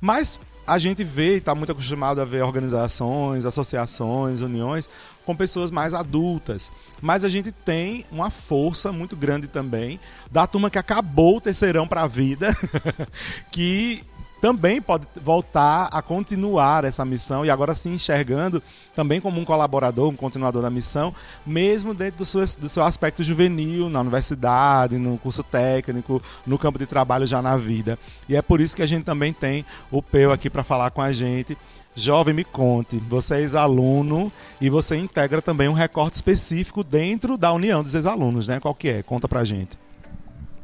Mas 0.00 0.40
a 0.66 0.78
gente 0.78 1.02
vê, 1.02 1.36
está 1.36 1.54
muito 1.54 1.72
acostumado 1.72 2.20
a 2.20 2.24
ver 2.24 2.42
organizações, 2.42 3.44
associações, 3.44 4.42
uniões 4.42 4.88
com 5.24 5.34
pessoas 5.34 5.70
mais 5.70 5.94
adultas. 5.94 6.70
Mas 7.00 7.24
a 7.24 7.28
gente 7.28 7.50
tem 7.50 8.04
uma 8.10 8.30
força 8.30 8.92
muito 8.92 9.16
grande 9.16 9.48
também 9.48 9.98
da 10.30 10.46
turma 10.46 10.70
que 10.70 10.78
acabou 10.78 11.36
o 11.36 11.40
terceirão 11.40 11.86
para 11.86 12.02
a 12.02 12.08
vida, 12.08 12.56
que 13.50 14.02
também 14.42 14.82
pode 14.82 15.06
voltar 15.22 15.88
a 15.92 16.02
continuar 16.02 16.84
essa 16.84 17.04
missão 17.04 17.46
e 17.46 17.50
agora 17.50 17.76
se 17.76 17.88
enxergando 17.88 18.60
também 18.92 19.20
como 19.20 19.40
um 19.40 19.44
colaborador, 19.44 20.08
um 20.10 20.16
continuador 20.16 20.60
da 20.60 20.68
missão, 20.68 21.14
mesmo 21.46 21.94
dentro 21.94 22.18
do 22.18 22.24
seu, 22.24 22.40
do 22.58 22.68
seu 22.68 22.82
aspecto 22.82 23.22
juvenil, 23.22 23.88
na 23.88 24.00
universidade, 24.00 24.98
no 24.98 25.16
curso 25.16 25.44
técnico, 25.44 26.20
no 26.44 26.58
campo 26.58 26.76
de 26.76 26.86
trabalho 26.86 27.24
já 27.24 27.40
na 27.40 27.56
vida. 27.56 27.96
E 28.28 28.34
é 28.34 28.42
por 28.42 28.60
isso 28.60 28.74
que 28.74 28.82
a 28.82 28.86
gente 28.86 29.04
também 29.04 29.32
tem 29.32 29.64
o 29.92 30.02
Peu 30.02 30.32
aqui 30.32 30.50
para 30.50 30.64
falar 30.64 30.90
com 30.90 31.00
a 31.00 31.12
gente. 31.12 31.56
Jovem, 31.94 32.34
me 32.34 32.42
conte, 32.42 32.96
você 32.96 33.36
é 33.36 33.40
ex-aluno 33.42 34.32
e 34.60 34.68
você 34.68 34.96
integra 34.96 35.40
também 35.40 35.68
um 35.68 35.72
recorte 35.72 36.14
específico 36.16 36.82
dentro 36.82 37.38
da 37.38 37.52
União 37.52 37.80
dos 37.80 37.94
Ex-Alunos, 37.94 38.48
né? 38.48 38.58
Qual 38.58 38.74
que 38.74 38.88
é? 38.88 39.02
Conta 39.04 39.28
pra 39.28 39.44
gente. 39.44 39.78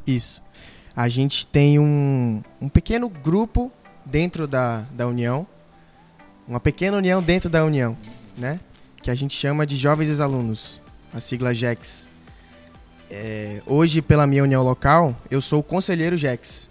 Isso 0.04 0.47
a 0.98 1.08
gente 1.08 1.46
tem 1.46 1.78
um, 1.78 2.42
um 2.60 2.68
pequeno 2.68 3.08
grupo 3.08 3.70
dentro 4.04 4.48
da, 4.48 4.80
da 4.90 5.06
União, 5.06 5.46
uma 6.44 6.58
pequena 6.58 6.96
união 6.96 7.22
dentro 7.22 7.48
da 7.48 7.64
União, 7.64 7.96
né? 8.36 8.58
Que 9.00 9.08
a 9.08 9.14
gente 9.14 9.32
chama 9.32 9.64
de 9.64 9.76
Jovens 9.76 10.08
Ex-Alunos, 10.08 10.80
a 11.14 11.20
sigla 11.20 11.54
JEX. 11.54 12.08
É, 13.08 13.62
hoje, 13.64 14.02
pela 14.02 14.26
minha 14.26 14.42
união 14.42 14.64
local, 14.64 15.14
eu 15.30 15.40
sou 15.40 15.60
o 15.60 15.62
conselheiro 15.62 16.16
JEX. 16.16 16.68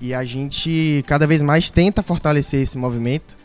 E 0.00 0.14
a 0.14 0.22
gente 0.22 1.02
cada 1.04 1.26
vez 1.26 1.42
mais 1.42 1.70
tenta 1.70 2.00
fortalecer 2.00 2.62
esse 2.62 2.78
movimento 2.78 3.36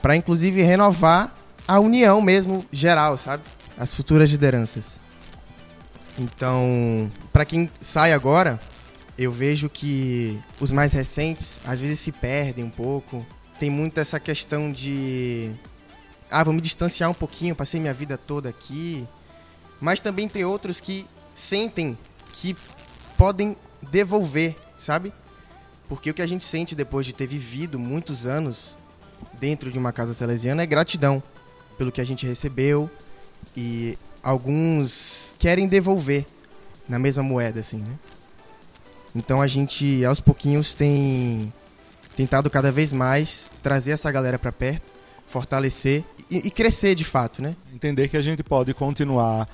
para, 0.00 0.16
inclusive, 0.16 0.62
renovar 0.62 1.34
a 1.68 1.78
união 1.78 2.22
mesmo 2.22 2.64
geral, 2.72 3.18
sabe? 3.18 3.42
As 3.76 3.92
futuras 3.92 4.30
lideranças. 4.30 4.98
Então, 6.18 7.12
para 7.30 7.44
quem 7.44 7.70
sai 7.82 8.14
agora, 8.14 8.58
eu 9.16 9.30
vejo 9.30 9.68
que 9.68 10.40
os 10.60 10.70
mais 10.70 10.92
recentes 10.92 11.58
às 11.64 11.80
vezes 11.80 12.00
se 12.00 12.12
perdem 12.12 12.64
um 12.64 12.70
pouco. 12.70 13.24
Tem 13.58 13.70
muito 13.70 13.98
essa 14.00 14.18
questão 14.18 14.72
de 14.72 15.52
ah, 16.30 16.42
vou 16.42 16.52
me 16.52 16.60
distanciar 16.60 17.10
um 17.10 17.14
pouquinho, 17.14 17.54
passei 17.54 17.80
minha 17.80 17.94
vida 17.94 18.18
toda 18.18 18.48
aqui. 18.48 19.06
Mas 19.80 20.00
também 20.00 20.28
tem 20.28 20.44
outros 20.44 20.80
que 20.80 21.06
sentem 21.32 21.96
que 22.32 22.56
podem 23.16 23.56
devolver, 23.82 24.56
sabe? 24.76 25.12
Porque 25.88 26.10
o 26.10 26.14
que 26.14 26.22
a 26.22 26.26
gente 26.26 26.44
sente 26.44 26.74
depois 26.74 27.06
de 27.06 27.12
ter 27.12 27.26
vivido 27.26 27.78
muitos 27.78 28.26
anos 28.26 28.76
dentro 29.38 29.70
de 29.70 29.78
uma 29.78 29.92
casa 29.92 30.14
salesiana 30.14 30.62
é 30.62 30.66
gratidão 30.66 31.22
pelo 31.78 31.92
que 31.92 32.00
a 32.00 32.04
gente 32.04 32.26
recebeu 32.26 32.90
e 33.56 33.98
alguns 34.22 35.36
querem 35.38 35.68
devolver 35.68 36.26
na 36.88 36.98
mesma 36.98 37.22
moeda, 37.22 37.60
assim, 37.60 37.78
né? 37.78 37.98
Então 39.14 39.40
a 39.40 39.46
gente, 39.46 40.04
aos 40.04 40.20
pouquinhos, 40.20 40.74
tem 40.74 41.52
tentado 42.16 42.50
cada 42.50 42.72
vez 42.72 42.92
mais 42.92 43.50
trazer 43.62 43.92
essa 43.92 44.10
galera 44.10 44.38
para 44.38 44.52
perto, 44.52 44.92
fortalecer 45.26 46.04
e, 46.30 46.38
e, 46.48 46.50
crescer 46.50 46.94
de 46.94 47.04
fato, 47.04 47.42
né? 47.42 47.54
Entender 47.72 48.08
que 48.08 48.16
a 48.16 48.20
gente 48.20 48.42
pode 48.42 48.72
continuar 48.74 49.48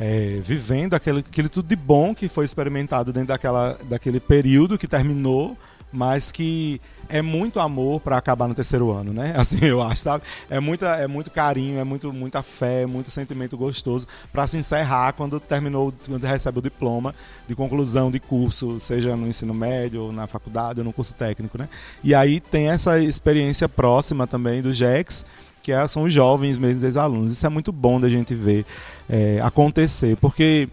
é, 0.00 0.40
vivendo 0.42 0.94
aquele, 0.94 1.20
aquele 1.20 1.48
tudo 1.48 1.68
de 1.68 1.76
bom 1.76 2.14
que 2.14 2.28
foi 2.28 2.44
experimentado 2.44 3.12
dentro 3.12 3.28
daquela, 3.28 3.78
daquele 3.84 4.20
período 4.20 4.78
que 4.78 4.86
terminou 4.86 5.56
mas 5.92 6.30
que 6.30 6.80
é 7.08 7.22
muito 7.22 7.58
amor 7.58 8.00
para 8.00 8.16
acabar 8.16 8.46
no 8.46 8.54
terceiro 8.54 8.90
ano, 8.90 9.12
né? 9.12 9.32
Assim, 9.36 9.64
eu 9.64 9.82
acho, 9.82 10.02
sabe? 10.02 10.24
É, 10.50 10.60
muita, 10.60 10.88
é 10.96 11.06
muito 11.06 11.30
carinho, 11.30 11.78
é 11.78 11.84
muito, 11.84 12.12
muita 12.12 12.42
fé, 12.42 12.86
muito 12.86 13.10
sentimento 13.10 13.56
gostoso 13.56 14.06
para 14.32 14.46
se 14.46 14.56
encerrar 14.58 15.12
quando 15.12 15.40
terminou, 15.40 15.92
quando 16.06 16.24
recebe 16.24 16.58
o 16.58 16.62
diploma 16.62 17.14
de 17.46 17.54
conclusão 17.54 18.10
de 18.10 18.20
curso, 18.20 18.78
seja 18.78 19.16
no 19.16 19.26
ensino 19.26 19.54
médio, 19.54 20.02
ou 20.02 20.12
na 20.12 20.26
faculdade, 20.26 20.80
ou 20.80 20.84
no 20.84 20.92
curso 20.92 21.14
técnico, 21.14 21.56
né? 21.56 21.68
E 22.04 22.14
aí 22.14 22.40
tem 22.40 22.68
essa 22.68 22.98
experiência 22.98 23.68
próxima 23.68 24.26
também 24.26 24.60
do 24.60 24.72
JEX, 24.72 25.24
que 25.62 25.72
é, 25.72 25.86
são 25.86 26.04
os 26.04 26.12
jovens 26.12 26.58
mesmo, 26.58 26.86
os 26.86 26.96
alunos. 26.96 27.32
Isso 27.32 27.46
é 27.46 27.48
muito 27.48 27.72
bom 27.72 27.98
da 27.98 28.08
gente 28.08 28.34
ver 28.34 28.64
é, 29.08 29.40
acontecer, 29.42 30.16
porque 30.16 30.68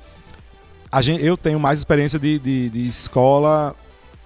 gente, 1.01 1.25
eu 1.25 1.35
tenho 1.35 1.59
mais 1.59 1.79
experiência 1.79 2.19
de, 2.19 2.39
de, 2.39 2.69
de 2.69 2.87
escola 2.87 3.75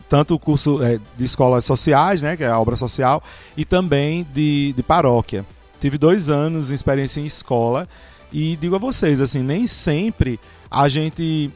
tanto 0.10 0.34
o 0.34 0.40
curso 0.40 0.84
é, 0.84 1.00
de 1.16 1.24
escolas 1.24 1.64
sociais, 1.64 2.22
né, 2.22 2.36
que 2.36 2.44
é 2.44 2.48
a 2.48 2.60
obra 2.60 2.76
social, 2.76 3.24
e 3.56 3.64
também 3.64 4.26
de, 4.34 4.74
de 4.74 4.84
paróquia. 4.84 5.46
Tive 5.80 5.98
dois 5.98 6.30
anos 6.30 6.68
de 6.68 6.74
experiência 6.74 7.22
em 7.22 7.26
escola 7.26 7.88
e 8.34 8.56
digo 8.58 8.76
a 8.76 8.80
vocês, 8.80 9.22
assim, 9.22 9.42
nem 9.42 9.68
sempre 9.68 10.40
a 10.70 10.90
gente 10.90 11.52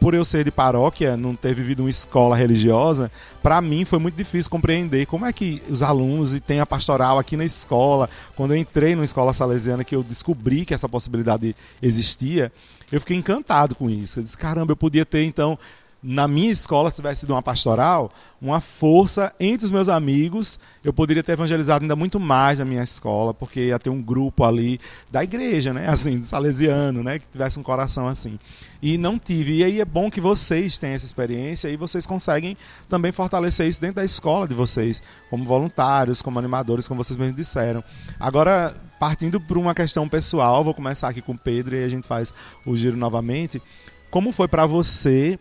por 0.00 0.14
eu 0.14 0.24
ser 0.24 0.44
de 0.44 0.50
paróquia, 0.50 1.14
não 1.14 1.36
ter 1.36 1.54
vivido 1.54 1.80
uma 1.80 1.90
escola 1.90 2.34
religiosa, 2.34 3.10
para 3.42 3.60
mim 3.60 3.84
foi 3.84 3.98
muito 3.98 4.14
difícil 4.14 4.50
compreender 4.50 5.04
como 5.04 5.26
é 5.26 5.32
que 5.32 5.62
os 5.68 5.82
alunos 5.82 6.32
e 6.32 6.40
tem 6.40 6.58
a 6.60 6.64
pastoral 6.64 7.18
aqui 7.18 7.36
na 7.36 7.44
escola. 7.44 8.08
Quando 8.34 8.54
eu 8.54 8.56
entrei 8.56 8.94
numa 8.94 9.04
escola 9.04 9.34
salesiana 9.34 9.84
que 9.84 9.94
eu 9.94 10.02
descobri 10.02 10.64
que 10.64 10.72
essa 10.72 10.88
possibilidade 10.88 11.54
existia, 11.82 12.50
eu 12.90 13.00
fiquei 13.00 13.16
encantado 13.16 13.74
com 13.74 13.90
isso. 13.90 14.18
Eu 14.18 14.22
disse, 14.22 14.38
caramba, 14.38 14.72
eu 14.72 14.76
podia 14.76 15.04
ter 15.04 15.24
então 15.24 15.58
na 16.06 16.28
minha 16.28 16.50
escola, 16.50 16.90
se 16.90 16.96
tivesse 16.96 17.20
sido 17.20 17.30
uma 17.30 17.42
pastoral, 17.42 18.10
uma 18.38 18.60
força 18.60 19.34
entre 19.40 19.64
os 19.64 19.72
meus 19.72 19.88
amigos. 19.88 20.58
Eu 20.84 20.92
poderia 20.92 21.22
ter 21.22 21.32
evangelizado 21.32 21.82
ainda 21.82 21.96
muito 21.96 22.20
mais 22.20 22.58
na 22.58 22.66
minha 22.66 22.82
escola, 22.82 23.32
porque 23.32 23.68
ia 23.68 23.78
ter 23.78 23.88
um 23.88 24.02
grupo 24.02 24.44
ali 24.44 24.78
da 25.10 25.24
igreja, 25.24 25.72
né? 25.72 25.88
Assim, 25.88 26.22
salesiano, 26.22 27.02
né? 27.02 27.18
Que 27.18 27.26
tivesse 27.26 27.58
um 27.58 27.62
coração 27.62 28.06
assim. 28.06 28.38
E 28.82 28.98
não 28.98 29.18
tive. 29.18 29.56
E 29.56 29.64
aí 29.64 29.80
é 29.80 29.84
bom 29.86 30.10
que 30.10 30.20
vocês 30.20 30.78
tenham 30.78 30.94
essa 30.94 31.06
experiência 31.06 31.68
e 31.68 31.76
vocês 31.76 32.04
conseguem 32.04 32.54
também 32.86 33.10
fortalecer 33.10 33.66
isso 33.66 33.80
dentro 33.80 33.96
da 33.96 34.04
escola 34.04 34.46
de 34.46 34.52
vocês, 34.52 35.02
como 35.30 35.42
voluntários, 35.42 36.20
como 36.20 36.38
animadores, 36.38 36.86
como 36.86 37.02
vocês 37.02 37.16
mesmos 37.16 37.36
disseram. 37.36 37.82
Agora, 38.20 38.76
partindo 39.00 39.40
para 39.40 39.58
uma 39.58 39.74
questão 39.74 40.06
pessoal, 40.06 40.62
vou 40.62 40.74
começar 40.74 41.08
aqui 41.08 41.22
com 41.22 41.32
o 41.32 41.38
Pedro 41.38 41.76
e 41.76 41.82
a 41.82 41.88
gente 41.88 42.06
faz 42.06 42.34
o 42.66 42.76
giro 42.76 42.94
novamente. 42.98 43.62
Como 44.10 44.32
foi 44.32 44.48
para 44.48 44.66
você 44.66 45.38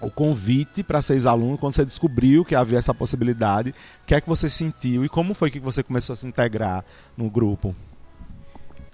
o 0.00 0.10
convite 0.10 0.82
para 0.82 1.00
ser 1.00 1.26
aluno 1.26 1.56
quando 1.56 1.74
você 1.74 1.84
descobriu 1.84 2.44
que 2.44 2.54
havia 2.54 2.78
essa 2.78 2.92
possibilidade, 2.92 3.70
o 3.70 4.06
que 4.06 4.14
é 4.14 4.20
que 4.20 4.28
você 4.28 4.48
sentiu 4.48 5.04
e 5.04 5.08
como 5.08 5.34
foi 5.34 5.50
que 5.50 5.58
você 5.58 5.82
começou 5.82 6.12
a 6.12 6.16
se 6.16 6.26
integrar 6.26 6.84
no 7.16 7.30
grupo? 7.30 7.74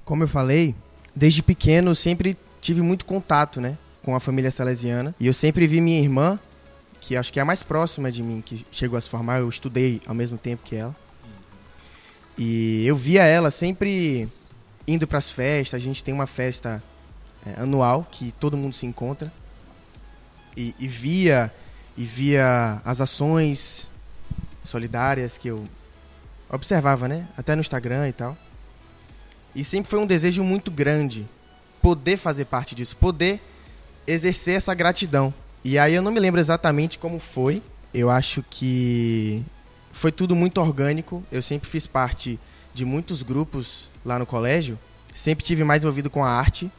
Como 0.05 0.23
eu 0.23 0.29
falei, 0.29 0.75
desde 1.15 1.43
pequeno 1.43 1.91
eu 1.91 1.95
sempre 1.95 2.37
tive 2.61 2.81
muito 2.81 3.05
contato, 3.05 3.61
né, 3.61 3.77
com 4.03 4.15
a 4.15 4.21
família 4.21 4.51
salesiana. 4.51 5.15
E 5.19 5.27
eu 5.27 5.35
sempre 5.35 5.67
vi 5.67 5.81
minha 5.81 6.01
irmã, 6.01 6.39
que 7.01 7.17
acho 7.17 7.33
que 7.33 7.41
é 7.41 7.43
a 7.43 7.45
mais 7.45 7.63
próxima 7.63 8.11
de 8.11 8.23
mim, 8.23 8.41
que 8.41 8.65
chegou 8.71 8.97
a 8.97 9.01
se 9.01 9.09
formar, 9.09 9.41
eu 9.41 9.49
estudei 9.49 10.01
ao 10.07 10.15
mesmo 10.15 10.39
tempo 10.39 10.63
que 10.65 10.77
ela. 10.77 10.95
E 12.39 12.87
eu 12.87 12.97
via 12.97 13.25
ela 13.25 13.51
sempre 13.51 14.29
indo 14.87 15.07
para 15.07 15.19
as 15.19 15.31
festas, 15.31 15.81
a 15.81 15.83
gente 15.83 16.03
tem 16.03 16.15
uma 16.15 16.27
festa 16.27 16.83
é, 17.45 17.61
anual 17.61 18.07
que 18.11 18.33
todo 18.33 18.57
mundo 18.57 18.73
se 18.73 18.87
encontra 18.87 19.33
e, 20.57 20.75
e 20.79 20.89
via 20.89 21.53
e 21.97 22.05
via 22.05 22.81
as 22.85 23.01
ações 23.01 23.91
solidárias 24.65 25.37
que 25.37 25.49
eu 25.49 25.67
observava, 26.49 27.09
né? 27.09 27.29
Até 27.37 27.55
no 27.55 27.61
Instagram 27.61 28.09
e 28.09 28.13
tal. 28.13 28.37
E 29.55 29.65
sempre 29.65 29.91
foi 29.91 29.99
um 29.99 30.07
desejo 30.07 30.43
muito 30.43 30.71
grande 30.71 31.29
poder 31.81 32.17
fazer 32.17 32.47
parte 32.47 32.75
disso, 32.75 32.97
poder 32.97 33.41
exercer 34.07 34.57
essa 34.57 34.75
gratidão. 34.75 35.35
E 35.65 35.79
aí 35.79 35.95
eu 35.95 36.03
não 36.03 36.11
me 36.11 36.21
lembro 36.21 36.41
exatamente 36.41 36.99
como 36.99 37.19
foi. 37.19 37.63
Eu 37.93 38.11
acho 38.11 38.43
que 38.49 39.45
foi 39.93 40.11
tudo 40.11 40.35
muito 40.35 40.61
orgânico. 40.61 41.23
Eu 41.31 41.43
sempre 41.43 41.69
fiz 41.69 41.87
parte 41.87 42.41
de 42.73 42.85
muitos 42.85 43.23
grupos 43.23 43.91
lá 44.05 44.19
no 44.19 44.27
colégio. 44.27 44.79
Sempre 45.13 45.45
tive 45.45 45.63
mais 45.65 45.83
envolvido 45.83 46.09
com 46.09 46.25
a 46.25 46.31
arte. 46.31 46.71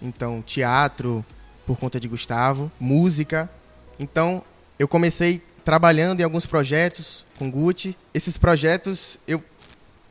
Então, 0.00 0.40
teatro, 0.42 1.24
por 1.70 1.78
conta 1.78 2.00
de 2.00 2.08
Gustavo, 2.08 2.68
música. 2.80 3.48
Então, 3.96 4.42
eu 4.76 4.88
comecei 4.88 5.40
trabalhando 5.64 6.18
em 6.18 6.24
alguns 6.24 6.44
projetos 6.44 7.24
com 7.38 7.48
Gucci. 7.48 7.96
Esses 8.12 8.36
projetos, 8.36 9.20
eu 9.24 9.40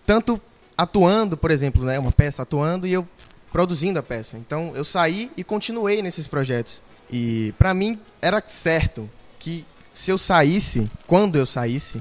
tanto 0.05 0.41
atuando, 0.77 1.35
por 1.35 1.51
exemplo, 1.51 1.83
né, 1.83 1.99
uma 1.99 2.13
peça 2.13 2.43
atuando 2.43 2.87
e 2.87 2.93
eu 2.93 3.05
produzindo 3.51 3.99
a 3.99 4.03
peça. 4.03 4.37
Então, 4.37 4.71
eu 4.73 4.85
saí 4.85 5.29
e 5.35 5.43
continuei 5.43 6.01
nesses 6.01 6.27
projetos. 6.27 6.81
E 7.11 7.53
para 7.57 7.73
mim 7.73 7.99
era 8.21 8.41
certo 8.47 9.09
que 9.37 9.65
se 9.91 10.11
eu 10.11 10.17
saísse, 10.17 10.89
quando 11.07 11.35
eu 11.35 11.45
saísse, 11.45 11.99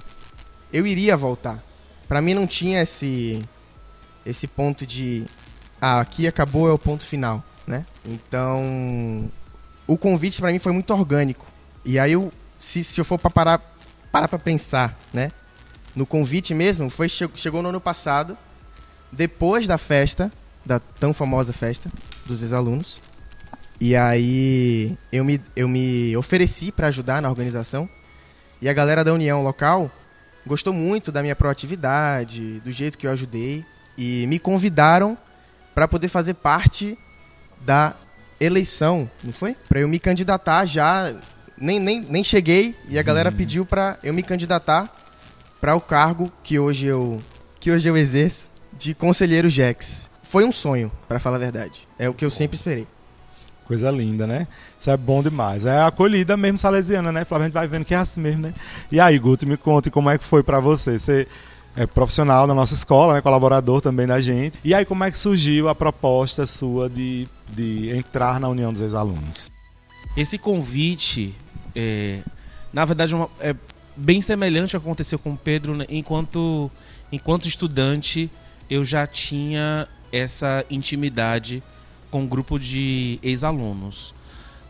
eu 0.72 0.86
iria 0.86 1.16
voltar. 1.16 1.64
Para 2.06 2.22
mim 2.22 2.32
não 2.32 2.46
tinha 2.46 2.80
esse 2.80 3.40
esse 4.24 4.46
ponto 4.46 4.86
de 4.86 5.24
ah, 5.80 5.98
aqui 5.98 6.28
acabou 6.28 6.68
é 6.68 6.72
o 6.72 6.78
ponto 6.78 7.04
final, 7.04 7.42
né? 7.66 7.84
Então, 8.04 9.28
o 9.88 9.98
convite 9.98 10.40
para 10.40 10.52
mim 10.52 10.60
foi 10.60 10.70
muito 10.70 10.92
orgânico. 10.92 11.46
E 11.84 11.98
aí 11.98 12.12
eu, 12.12 12.30
se, 12.58 12.84
se 12.84 13.00
eu 13.00 13.04
for 13.04 13.18
para 13.18 13.30
parar 13.30 13.74
parar 14.12 14.28
para 14.28 14.38
pensar, 14.38 14.96
né? 15.12 15.30
No 15.96 16.06
convite 16.06 16.54
mesmo, 16.54 16.88
foi 16.88 17.08
chegou 17.08 17.62
no 17.62 17.70
ano 17.70 17.80
passado, 17.80 18.38
depois 19.10 19.66
da 19.66 19.78
festa, 19.78 20.30
da 20.64 20.78
tão 20.78 21.12
famosa 21.12 21.52
festa 21.52 21.90
dos 22.26 22.42
ex-alunos. 22.42 23.00
E 23.80 23.96
aí 23.96 24.96
eu 25.10 25.24
me, 25.24 25.40
eu 25.56 25.68
me 25.68 26.16
ofereci 26.16 26.70
para 26.70 26.88
ajudar 26.88 27.22
na 27.22 27.28
organização. 27.28 27.88
E 28.60 28.68
a 28.68 28.72
galera 28.72 29.02
da 29.02 29.12
União 29.12 29.42
local 29.42 29.90
gostou 30.46 30.72
muito 30.72 31.10
da 31.10 31.22
minha 31.22 31.36
proatividade, 31.36 32.60
do 32.60 32.70
jeito 32.72 32.98
que 32.98 33.06
eu 33.06 33.12
ajudei 33.12 33.64
e 33.96 34.26
me 34.26 34.38
convidaram 34.38 35.16
para 35.74 35.86
poder 35.86 36.08
fazer 36.08 36.34
parte 36.34 36.98
da 37.60 37.94
eleição, 38.40 39.10
não 39.22 39.32
foi? 39.32 39.56
Para 39.68 39.80
eu 39.80 39.88
me 39.88 39.98
candidatar 39.98 40.64
já. 40.64 41.12
Nem, 41.60 41.80
nem, 41.80 42.00
nem 42.00 42.22
cheguei 42.22 42.76
e 42.88 42.98
a 42.98 43.02
galera 43.02 43.30
hum. 43.30 43.32
pediu 43.32 43.66
para 43.66 43.98
eu 44.02 44.14
me 44.14 44.22
candidatar 44.22 44.88
para 45.60 45.74
o 45.74 45.80
cargo 45.80 46.32
que 46.44 46.56
hoje 46.56 46.86
eu 46.86 47.20
que 47.58 47.72
hoje 47.72 47.88
eu 47.88 47.96
exerço 47.96 48.48
de 48.78 48.94
conselheiro 48.94 49.48
Jex. 49.48 50.08
Foi 50.22 50.44
um 50.44 50.52
sonho, 50.52 50.92
para 51.08 51.18
falar 51.18 51.36
a 51.36 51.40
verdade. 51.40 51.88
É 51.98 52.08
o 52.08 52.14
que 52.14 52.24
eu 52.24 52.30
sempre 52.30 52.54
esperei. 52.54 52.86
Coisa 53.66 53.90
linda, 53.90 54.26
né? 54.26 54.46
Isso 54.78 54.90
é 54.90 54.96
bom 54.96 55.22
demais. 55.22 55.64
É 55.64 55.78
a 55.78 55.88
acolhida 55.88 56.36
mesmo 56.36 56.56
salesiana, 56.56 57.10
né? 57.10 57.24
Flávio, 57.24 57.44
a 57.44 57.46
gente 57.48 57.54
vai 57.54 57.66
vendo 57.66 57.84
que 57.84 57.94
é 57.94 57.98
assim 57.98 58.20
mesmo, 58.20 58.42
né? 58.42 58.54
E 58.90 59.00
aí, 59.00 59.18
Guto, 59.18 59.46
me 59.46 59.56
conte 59.56 59.90
como 59.90 60.08
é 60.08 60.16
que 60.16 60.24
foi 60.24 60.42
para 60.42 60.60
você. 60.60 60.98
Você 60.98 61.26
é 61.76 61.86
profissional 61.86 62.46
da 62.46 62.54
nossa 62.54 62.74
escola, 62.74 63.14
né, 63.14 63.20
colaborador 63.20 63.80
também 63.80 64.06
da 64.06 64.20
gente. 64.20 64.58
E 64.64 64.74
aí, 64.74 64.84
como 64.84 65.04
é 65.04 65.10
que 65.10 65.18
surgiu 65.18 65.68
a 65.68 65.74
proposta 65.74 66.46
sua 66.46 66.88
de, 66.88 67.28
de 67.50 67.90
entrar 67.90 68.38
na 68.40 68.48
União 68.48 68.72
dos 68.72 68.82
Ex-Alunos? 68.82 69.50
Esse 70.16 70.38
convite, 70.38 71.34
é, 71.74 72.20
na 72.72 72.84
verdade, 72.84 73.14
uma, 73.14 73.28
é 73.40 73.54
bem 73.96 74.20
semelhante 74.20 74.76
ao 74.76 74.80
que 74.80 74.86
aconteceu 74.86 75.18
com 75.18 75.32
o 75.32 75.36
Pedro. 75.36 75.76
Né? 75.76 75.84
Enquanto, 75.88 76.70
enquanto 77.10 77.48
estudante, 77.48 78.30
eu 78.70 78.84
já 78.84 79.06
tinha 79.06 79.88
essa 80.12 80.64
intimidade 80.70 81.62
com 82.10 82.22
um 82.22 82.26
grupo 82.26 82.58
de 82.58 83.18
ex-alunos. 83.22 84.14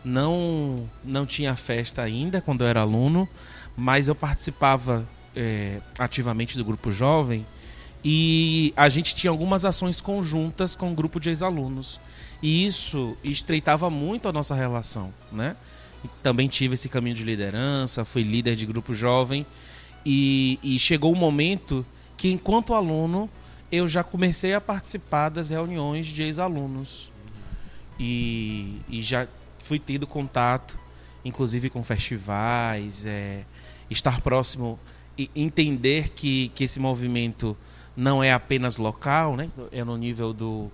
Não, 0.03 0.89
não 1.03 1.25
tinha 1.25 1.55
festa 1.55 2.01
ainda 2.01 2.41
quando 2.41 2.61
eu 2.63 2.67
era 2.67 2.81
aluno, 2.81 3.27
mas 3.75 4.07
eu 4.07 4.15
participava 4.15 5.05
é, 5.35 5.79
ativamente 5.97 6.57
do 6.57 6.65
grupo 6.65 6.91
jovem 6.91 7.45
e 8.03 8.73
a 8.77 8.87
gente 8.87 9.13
tinha 9.13 9.29
algumas 9.29 9.65
ações 9.65 9.99
conjuntas 9.99 10.75
com 10.75 10.87
o 10.87 10.91
um 10.91 10.95
grupo 10.95 11.19
de 11.19 11.29
ex-alunos. 11.29 11.99
E 12.41 12.65
isso 12.65 13.17
estreitava 13.23 13.89
muito 13.89 14.27
a 14.29 14.33
nossa 14.33 14.55
relação, 14.55 15.13
né? 15.31 15.55
Também 16.23 16.47
tive 16.47 16.75
esse 16.75 16.87
caminho 16.87 17.15
de 17.15 17.23
liderança, 17.23 18.05
fui 18.05 18.23
líder 18.23 18.55
de 18.55 18.65
grupo 18.65 18.93
jovem 18.93 19.45
e, 20.05 20.57
e 20.63 20.79
chegou 20.79 21.11
um 21.13 21.17
momento 21.17 21.85
que, 22.15 22.31
enquanto 22.31 22.73
aluno, 22.73 23.29
eu 23.71 23.87
já 23.87 24.03
comecei 24.03 24.53
a 24.53 24.61
participar 24.61 25.29
das 25.29 25.49
reuniões 25.49 26.07
de 26.07 26.23
ex-alunos. 26.23 27.11
E, 27.99 28.79
e 28.87 29.01
já 29.01 29.27
fui 29.61 29.77
tendo 29.77 30.07
contato, 30.07 30.79
inclusive 31.23 31.69
com 31.69 31.83
festivais, 31.83 33.05
é, 33.05 33.43
estar 33.89 34.21
próximo 34.21 34.79
e 35.17 35.29
entender 35.35 36.09
que, 36.09 36.49
que 36.55 36.63
esse 36.63 36.79
movimento 36.79 37.57
não 37.95 38.23
é 38.23 38.31
apenas 38.31 38.77
local, 38.77 39.35
né? 39.35 39.49
é 39.71 39.83
no 39.83 39.97
nível 39.97 40.33
do, 40.33 40.71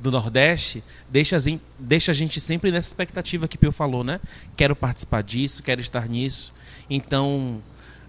do 0.00 0.10
Nordeste, 0.12 0.82
deixa, 1.10 1.36
deixa 1.78 2.12
a 2.12 2.14
gente 2.14 2.40
sempre 2.40 2.70
nessa 2.70 2.88
expectativa 2.88 3.48
que 3.48 3.58
Pio 3.58 3.72
falou, 3.72 4.04
né? 4.04 4.20
Quero 4.56 4.76
participar 4.76 5.22
disso, 5.22 5.62
quero 5.62 5.80
estar 5.80 6.08
nisso. 6.08 6.54
Então, 6.88 7.60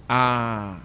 a, 0.07 0.81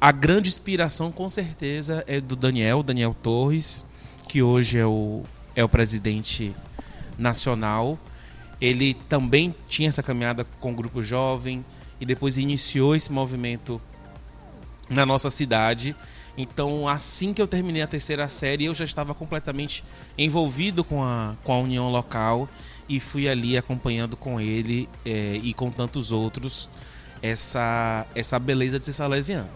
a 0.00 0.12
grande 0.12 0.48
inspiração, 0.48 1.10
com 1.10 1.28
certeza, 1.28 2.04
é 2.06 2.20
do 2.20 2.36
Daniel, 2.36 2.82
Daniel 2.82 3.14
Torres, 3.14 3.84
que 4.28 4.42
hoje 4.42 4.78
é 4.78 4.86
o, 4.86 5.24
é 5.54 5.64
o 5.64 5.68
presidente 5.68 6.54
nacional. 7.18 7.98
Ele 8.60 8.94
também 8.94 9.54
tinha 9.68 9.88
essa 9.88 10.02
caminhada 10.02 10.44
com 10.60 10.72
o 10.72 10.74
grupo 10.74 11.02
jovem 11.02 11.64
e 12.00 12.06
depois 12.06 12.38
iniciou 12.38 12.94
esse 12.94 13.10
movimento 13.10 13.80
na 14.88 15.04
nossa 15.04 15.30
cidade. 15.30 15.94
Então, 16.36 16.86
assim 16.86 17.32
que 17.32 17.40
eu 17.40 17.46
terminei 17.46 17.82
a 17.82 17.86
terceira 17.86 18.28
série, 18.28 18.66
eu 18.66 18.74
já 18.74 18.84
estava 18.84 19.14
completamente 19.14 19.82
envolvido 20.18 20.84
com 20.84 21.02
a, 21.02 21.34
com 21.42 21.52
a 21.52 21.58
união 21.58 21.88
local 21.88 22.48
e 22.88 23.00
fui 23.00 23.28
ali 23.28 23.56
acompanhando 23.56 24.16
com 24.16 24.40
ele 24.40 24.88
eh, 25.04 25.40
e 25.42 25.54
com 25.54 25.70
tantos 25.70 26.12
outros 26.12 26.68
essa, 27.22 28.06
essa 28.14 28.38
beleza 28.38 28.78
de 28.78 28.86
ser 28.86 28.92
salesiano. 28.92 29.48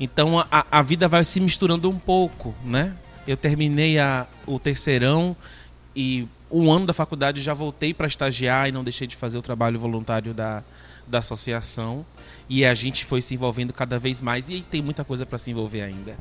Então, 0.00 0.38
a, 0.38 0.66
a 0.70 0.82
vida 0.82 1.08
vai 1.08 1.24
se 1.24 1.40
misturando 1.40 1.88
um 1.88 1.98
pouco, 1.98 2.54
né? 2.64 2.96
Eu 3.26 3.36
terminei 3.36 3.98
a, 3.98 4.26
o 4.46 4.58
terceirão 4.58 5.36
e 5.94 6.26
um 6.50 6.70
ano 6.72 6.86
da 6.86 6.92
faculdade 6.92 7.42
já 7.42 7.52
voltei 7.52 7.92
para 7.92 8.06
estagiar 8.06 8.68
e 8.68 8.72
não 8.72 8.82
deixei 8.82 9.06
de 9.06 9.16
fazer 9.16 9.38
o 9.38 9.42
trabalho 9.42 9.78
voluntário 9.78 10.32
da, 10.32 10.62
da 11.08 11.18
associação. 11.18 12.04
E 12.48 12.64
a 12.64 12.74
gente 12.74 13.04
foi 13.04 13.20
se 13.20 13.34
envolvendo 13.34 13.72
cada 13.72 13.98
vez 13.98 14.20
mais 14.20 14.48
e 14.50 14.62
tem 14.62 14.82
muita 14.82 15.04
coisa 15.04 15.26
para 15.26 15.38
se 15.38 15.50
envolver 15.50 15.82
ainda. 15.82 16.16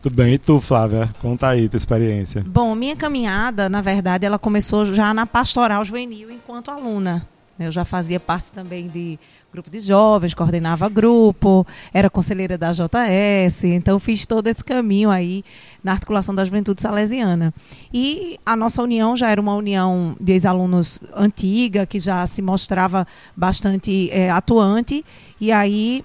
Tudo 0.00 0.14
bem, 0.14 0.34
e 0.34 0.38
tu, 0.38 0.60
Flávia? 0.60 1.08
Conta 1.20 1.48
aí 1.48 1.68
tua 1.68 1.76
experiência. 1.76 2.44
Bom, 2.46 2.74
minha 2.74 2.96
caminhada, 2.96 3.68
na 3.68 3.80
verdade, 3.80 4.24
ela 4.24 4.38
começou 4.38 4.84
já 4.84 5.12
na 5.12 5.26
pastoral 5.26 5.84
juvenil 5.84 6.30
enquanto 6.30 6.70
aluna. 6.70 7.26
Eu 7.58 7.70
já 7.70 7.84
fazia 7.84 8.20
parte 8.20 8.52
também 8.52 8.88
de 8.88 9.18
grupo 9.52 9.70
de 9.70 9.80
jovens, 9.80 10.34
coordenava 10.34 10.88
grupo, 10.88 11.66
era 11.92 12.10
conselheira 12.10 12.58
da 12.58 12.72
JS, 12.72 13.64
então 13.64 13.98
fiz 13.98 14.26
todo 14.26 14.46
esse 14.48 14.62
caminho 14.62 15.08
aí 15.08 15.42
na 15.82 15.92
articulação 15.92 16.34
da 16.34 16.44
juventude 16.44 16.82
salesiana. 16.82 17.54
E 17.92 18.38
a 18.44 18.54
nossa 18.54 18.82
união 18.82 19.16
já 19.16 19.30
era 19.30 19.40
uma 19.40 19.54
união 19.54 20.14
de 20.20 20.32
ex-alunos 20.32 21.00
antiga, 21.14 21.86
que 21.86 21.98
já 21.98 22.26
se 22.26 22.42
mostrava 22.42 23.06
bastante 23.34 24.10
eh, 24.10 24.28
atuante, 24.30 25.02
e 25.40 25.50
aí 25.50 26.04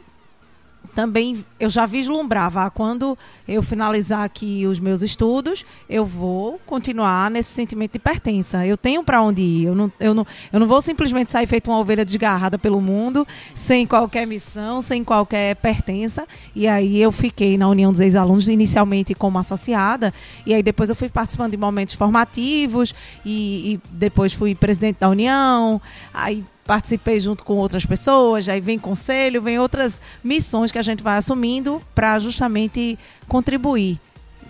também 0.96 1.46
eu 1.60 1.70
já 1.70 1.86
vislumbrava 1.86 2.66
ah, 2.66 2.70
quando 2.70 3.18
eu 3.48 3.62
finalizar 3.64 4.24
aqui 4.24 4.66
os 4.66 4.80
meus 4.80 5.02
estudos, 5.02 5.66
eu 5.90 6.06
vou 6.06 6.60
continuar 6.66 7.30
nesse 7.32 7.50
sentimento 7.50 7.94
de 7.94 8.00
pertença. 8.00 8.66
Eu 8.66 8.78
tenho 8.78 9.04
para 9.04 9.22
onde 9.22 9.42
ir. 9.42 9.66
Eu 9.66 9.76
não, 9.76 9.92
eu, 10.00 10.14
não, 10.14 10.28
eu 10.52 10.60
não 10.60 10.68
vou 10.68 10.82
simplesmente 10.82 11.32
sair 11.32 11.48
feito 11.48 11.70
uma 11.70 11.80
ovelha 11.80 12.04
desgarrada 12.04 12.58
pelo 12.58 12.82
mundo, 12.82 13.28
sem 13.54 13.86
qualquer 13.88 14.26
missão, 14.26 14.82
sem 14.82 15.04
qualquer 15.04 15.56
pertença. 15.56 16.28
E 16.56 16.68
aí 16.68 17.02
eu 17.02 17.12
fiquei 17.12 17.58
na 17.58 17.68
União 17.68 17.92
dos 17.92 18.02
Ex-Alunos, 18.02 18.48
inicialmente 18.48 19.14
como 19.14 19.38
associada, 19.38 20.14
e 20.46 20.54
aí 20.54 20.64
depois 20.64 20.90
eu 20.90 20.96
fui 20.96 21.10
participando 21.10 21.52
de 21.52 21.58
momentos 21.58 21.96
formativos, 21.96 22.94
e, 23.26 23.74
e 23.74 23.82
depois 23.92 24.34
fui 24.34 24.56
presidente 24.56 24.98
da 25.00 25.10
União, 25.10 25.82
aí 26.14 26.44
participei 26.72 27.20
junto 27.20 27.44
com 27.44 27.56
outras 27.56 27.86
pessoas, 27.86 28.48
aí 28.48 28.62
vem 28.62 28.80
conselho, 28.80 29.42
vem 29.42 29.60
outras 29.60 30.00
missões 30.24 30.72
que 30.72 30.78
a 30.78 30.82
gente 30.82 31.04
vai 31.04 31.18
assumindo 31.18 31.82
para 31.94 32.18
justamente 32.18 32.98
contribuir 33.28 34.00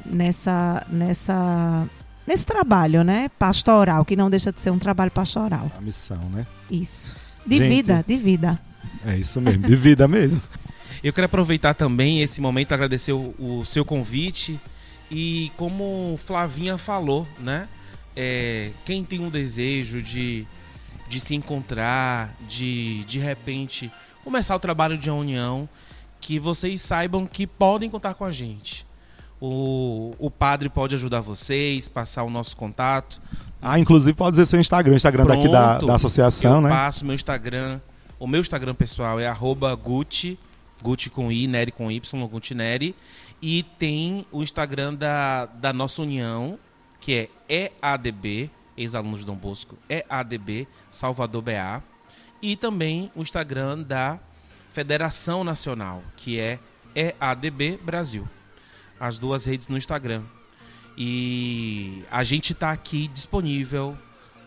nessa 0.05 0.85
nessa 0.87 1.89
nesse 2.27 2.45
trabalho, 2.45 3.03
né, 3.03 3.27
pastoral, 3.39 4.05
que 4.05 4.15
não 4.15 4.29
deixa 4.29 4.51
de 4.51 4.61
ser 4.61 4.69
um 4.69 4.77
trabalho 4.77 5.09
pastoral. 5.09 5.71
A 5.75 5.81
missão, 5.81 6.19
né? 6.31 6.45
Isso. 6.69 7.15
De 7.43 7.57
Gente. 7.57 7.69
vida, 7.69 8.05
de 8.07 8.17
vida. 8.17 8.59
É 9.03 9.17
isso 9.17 9.41
mesmo, 9.41 9.65
de 9.65 9.75
vida 9.75 10.07
mesmo. 10.07 10.39
Eu 11.03 11.11
quero 11.11 11.25
aproveitar 11.25 11.73
também 11.73 12.21
esse 12.21 12.39
momento 12.39 12.71
agradecer 12.71 13.13
o, 13.13 13.33
o 13.39 13.65
seu 13.65 13.83
convite 13.83 14.59
e 15.09 15.51
como 15.57 16.19
Flavinha 16.23 16.77
falou, 16.77 17.27
né? 17.39 17.67
É, 18.15 18.69
quem 18.85 19.03
tem 19.03 19.19
um 19.19 19.29
desejo 19.31 19.99
de, 19.99 20.45
de 21.11 21.19
se 21.19 21.35
encontrar, 21.35 22.33
de 22.47 23.03
de 23.03 23.19
repente 23.19 23.91
começar 24.23 24.55
o 24.55 24.59
trabalho 24.59 24.97
de 24.97 25.09
uma 25.09 25.19
união, 25.19 25.67
que 26.21 26.39
vocês 26.39 26.81
saibam 26.81 27.27
que 27.27 27.45
podem 27.45 27.89
contar 27.89 28.13
com 28.13 28.23
a 28.23 28.31
gente. 28.31 28.87
O, 29.41 30.13
o 30.17 30.31
padre 30.31 30.69
pode 30.69 30.95
ajudar 30.95 31.19
vocês, 31.19 31.89
passar 31.89 32.23
o 32.23 32.29
nosso 32.29 32.55
contato. 32.55 33.21
Ah, 33.61 33.77
inclusive 33.77 34.15
pode 34.15 34.31
dizer 34.31 34.45
seu 34.45 34.59
Instagram, 34.59 34.95
Instagram 34.95 35.25
daqui 35.25 35.49
da, 35.49 35.71
Pronto, 35.71 35.87
da 35.87 35.95
associação, 35.95 36.55
eu 36.55 36.61
né? 36.61 36.69
passo 36.69 37.03
meu 37.05 37.15
Instagram. 37.15 37.81
O 38.17 38.25
meu 38.25 38.39
Instagram 38.39 38.73
pessoal 38.73 39.19
é 39.19 39.29
Gucci, 39.83 40.39
Gucci 40.81 41.09
com 41.09 41.29
I, 41.29 41.45
Neri 41.45 41.73
com 41.73 41.91
Y, 41.91 42.27
Gucci 42.27 42.55
Neri. 42.55 42.95
E 43.41 43.63
tem 43.77 44.25
o 44.31 44.41
Instagram 44.41 44.93
da, 44.93 45.45
da 45.47 45.73
nossa 45.73 46.03
união, 46.03 46.57
que 47.01 47.29
é 47.49 47.71
EADB, 47.81 48.49
ex-alunos 48.81 49.21
de 49.21 49.25
Dom 49.25 49.35
Bosco, 49.35 49.77
EADB 49.89 50.67
Salvador 50.89 51.41
BA. 51.41 51.83
E 52.41 52.55
também 52.55 53.11
o 53.15 53.21
Instagram 53.21 53.83
da 53.83 54.19
Federação 54.69 55.43
Nacional, 55.43 56.03
que 56.15 56.39
é 56.39 56.59
EADB 56.95 57.77
Brasil. 57.83 58.27
As 58.99 59.19
duas 59.19 59.45
redes 59.45 59.67
no 59.67 59.77
Instagram. 59.77 60.23
E 60.97 62.03
a 62.11 62.23
gente 62.23 62.53
está 62.53 62.71
aqui 62.71 63.07
disponível 63.07 63.97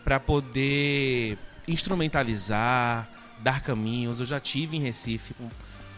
para 0.03 0.19
poder 0.19 1.37
instrumentalizar, 1.67 3.09
dar 3.41 3.61
caminhos. 3.61 4.19
Eu 4.19 4.25
já 4.25 4.39
tive 4.39 4.77
em 4.77 4.81
Recife, 4.81 5.35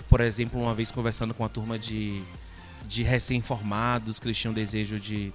por 0.10 0.21
exemplo, 0.21 0.62
uma 0.62 0.73
vez 0.73 0.91
conversando 0.91 1.34
com 1.34 1.43
uma 1.43 1.50
turma 1.50 1.78
de, 1.78 2.23
de 2.88 3.04
recém-formados 3.04 4.19
que 4.19 4.28
eles 4.28 4.38
tinham 4.38 4.54
desejo 4.54 5.00
de, 5.00 5.34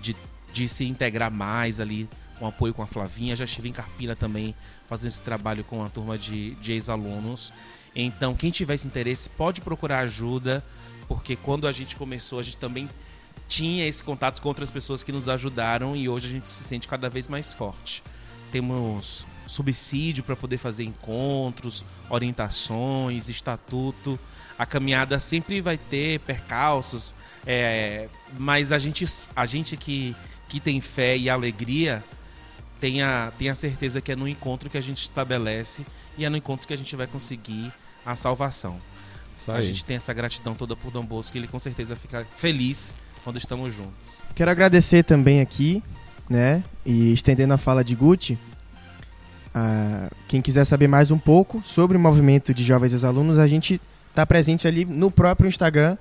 de, 0.00 0.16
de 0.52 0.68
se 0.68 0.84
integrar 0.84 1.30
mais 1.30 1.80
ali, 1.80 2.08
um 2.40 2.46
apoio 2.46 2.74
com 2.74 2.82
a 2.82 2.86
Flavinha. 2.86 3.36
Já 3.36 3.44
estive 3.44 3.68
em 3.68 3.72
Carpina 3.72 4.16
também 4.16 4.54
fazendo 4.88 5.08
esse 5.08 5.22
trabalho 5.22 5.64
com 5.64 5.78
uma 5.78 5.90
turma 5.90 6.18
de, 6.18 6.54
de 6.56 6.72
ex-alunos. 6.72 7.52
Então, 7.94 8.34
quem 8.34 8.50
tiver 8.50 8.74
esse 8.74 8.86
interesse 8.86 9.28
pode 9.30 9.60
procurar 9.60 10.00
ajuda, 10.00 10.64
porque 11.06 11.36
quando 11.36 11.66
a 11.66 11.72
gente 11.72 11.96
começou, 11.96 12.38
a 12.38 12.42
gente 12.42 12.58
também 12.58 12.88
tinha 13.46 13.86
esse 13.86 14.02
contato 14.02 14.40
com 14.40 14.48
outras 14.48 14.70
pessoas 14.70 15.02
que 15.02 15.12
nos 15.12 15.28
ajudaram 15.28 15.94
e 15.94 16.08
hoje 16.08 16.26
a 16.26 16.30
gente 16.30 16.48
se 16.48 16.64
sente 16.64 16.88
cada 16.88 17.10
vez 17.10 17.28
mais 17.28 17.52
forte. 17.52 18.02
Temos 18.50 19.26
subsídio 19.46 20.24
para 20.24 20.34
poder 20.34 20.58
fazer 20.58 20.84
encontros, 20.84 21.84
orientações, 22.08 23.28
estatuto. 23.28 24.18
A 24.58 24.64
caminhada 24.64 25.18
sempre 25.18 25.60
vai 25.60 25.76
ter 25.76 26.20
percalços, 26.20 27.14
é, 27.46 28.08
mas 28.38 28.72
a 28.72 28.78
gente, 28.78 29.04
a 29.34 29.44
gente 29.44 29.76
que, 29.76 30.14
que 30.48 30.60
tem 30.60 30.80
fé 30.80 31.16
e 31.16 31.28
alegria 31.28 32.02
tem 32.82 33.00
a, 33.00 33.32
tem 33.38 33.48
a 33.48 33.54
certeza 33.54 34.00
que 34.00 34.10
é 34.10 34.16
no 34.16 34.26
encontro 34.26 34.68
que 34.68 34.76
a 34.76 34.80
gente 34.80 35.00
estabelece 35.02 35.86
e 36.18 36.24
é 36.24 36.28
no 36.28 36.36
encontro 36.36 36.66
que 36.66 36.74
a 36.74 36.76
gente 36.76 36.96
vai 36.96 37.06
conseguir 37.06 37.72
a 38.04 38.16
salvação. 38.16 38.76
Isso 39.32 39.52
A 39.52 39.58
aí. 39.58 39.62
gente 39.62 39.84
tem 39.84 39.94
essa 39.94 40.12
gratidão 40.12 40.52
toda 40.56 40.74
por 40.74 40.90
Dom 40.90 41.04
Bosco 41.04 41.36
e 41.36 41.38
ele 41.38 41.46
com 41.46 41.60
certeza 41.60 41.94
fica 41.94 42.26
feliz 42.36 42.96
quando 43.22 43.36
estamos 43.36 43.72
juntos. 43.72 44.24
Quero 44.34 44.50
agradecer 44.50 45.04
também 45.04 45.40
aqui, 45.40 45.80
né? 46.28 46.64
E 46.84 47.12
estendendo 47.12 47.54
a 47.54 47.56
fala 47.56 47.84
de 47.84 47.94
Gucci. 47.94 48.36
ah, 49.54 50.10
quem 50.26 50.42
quiser 50.42 50.64
saber 50.64 50.88
mais 50.88 51.12
um 51.12 51.18
pouco 51.18 51.62
sobre 51.64 51.96
o 51.96 52.00
movimento 52.00 52.52
de 52.52 52.64
jovens 52.64 52.92
ex-alunos, 52.92 53.38
a 53.38 53.46
gente 53.46 53.80
está 54.10 54.26
presente 54.26 54.66
ali 54.66 54.84
no 54.84 55.08
próprio 55.08 55.46
Instagram 55.46 55.96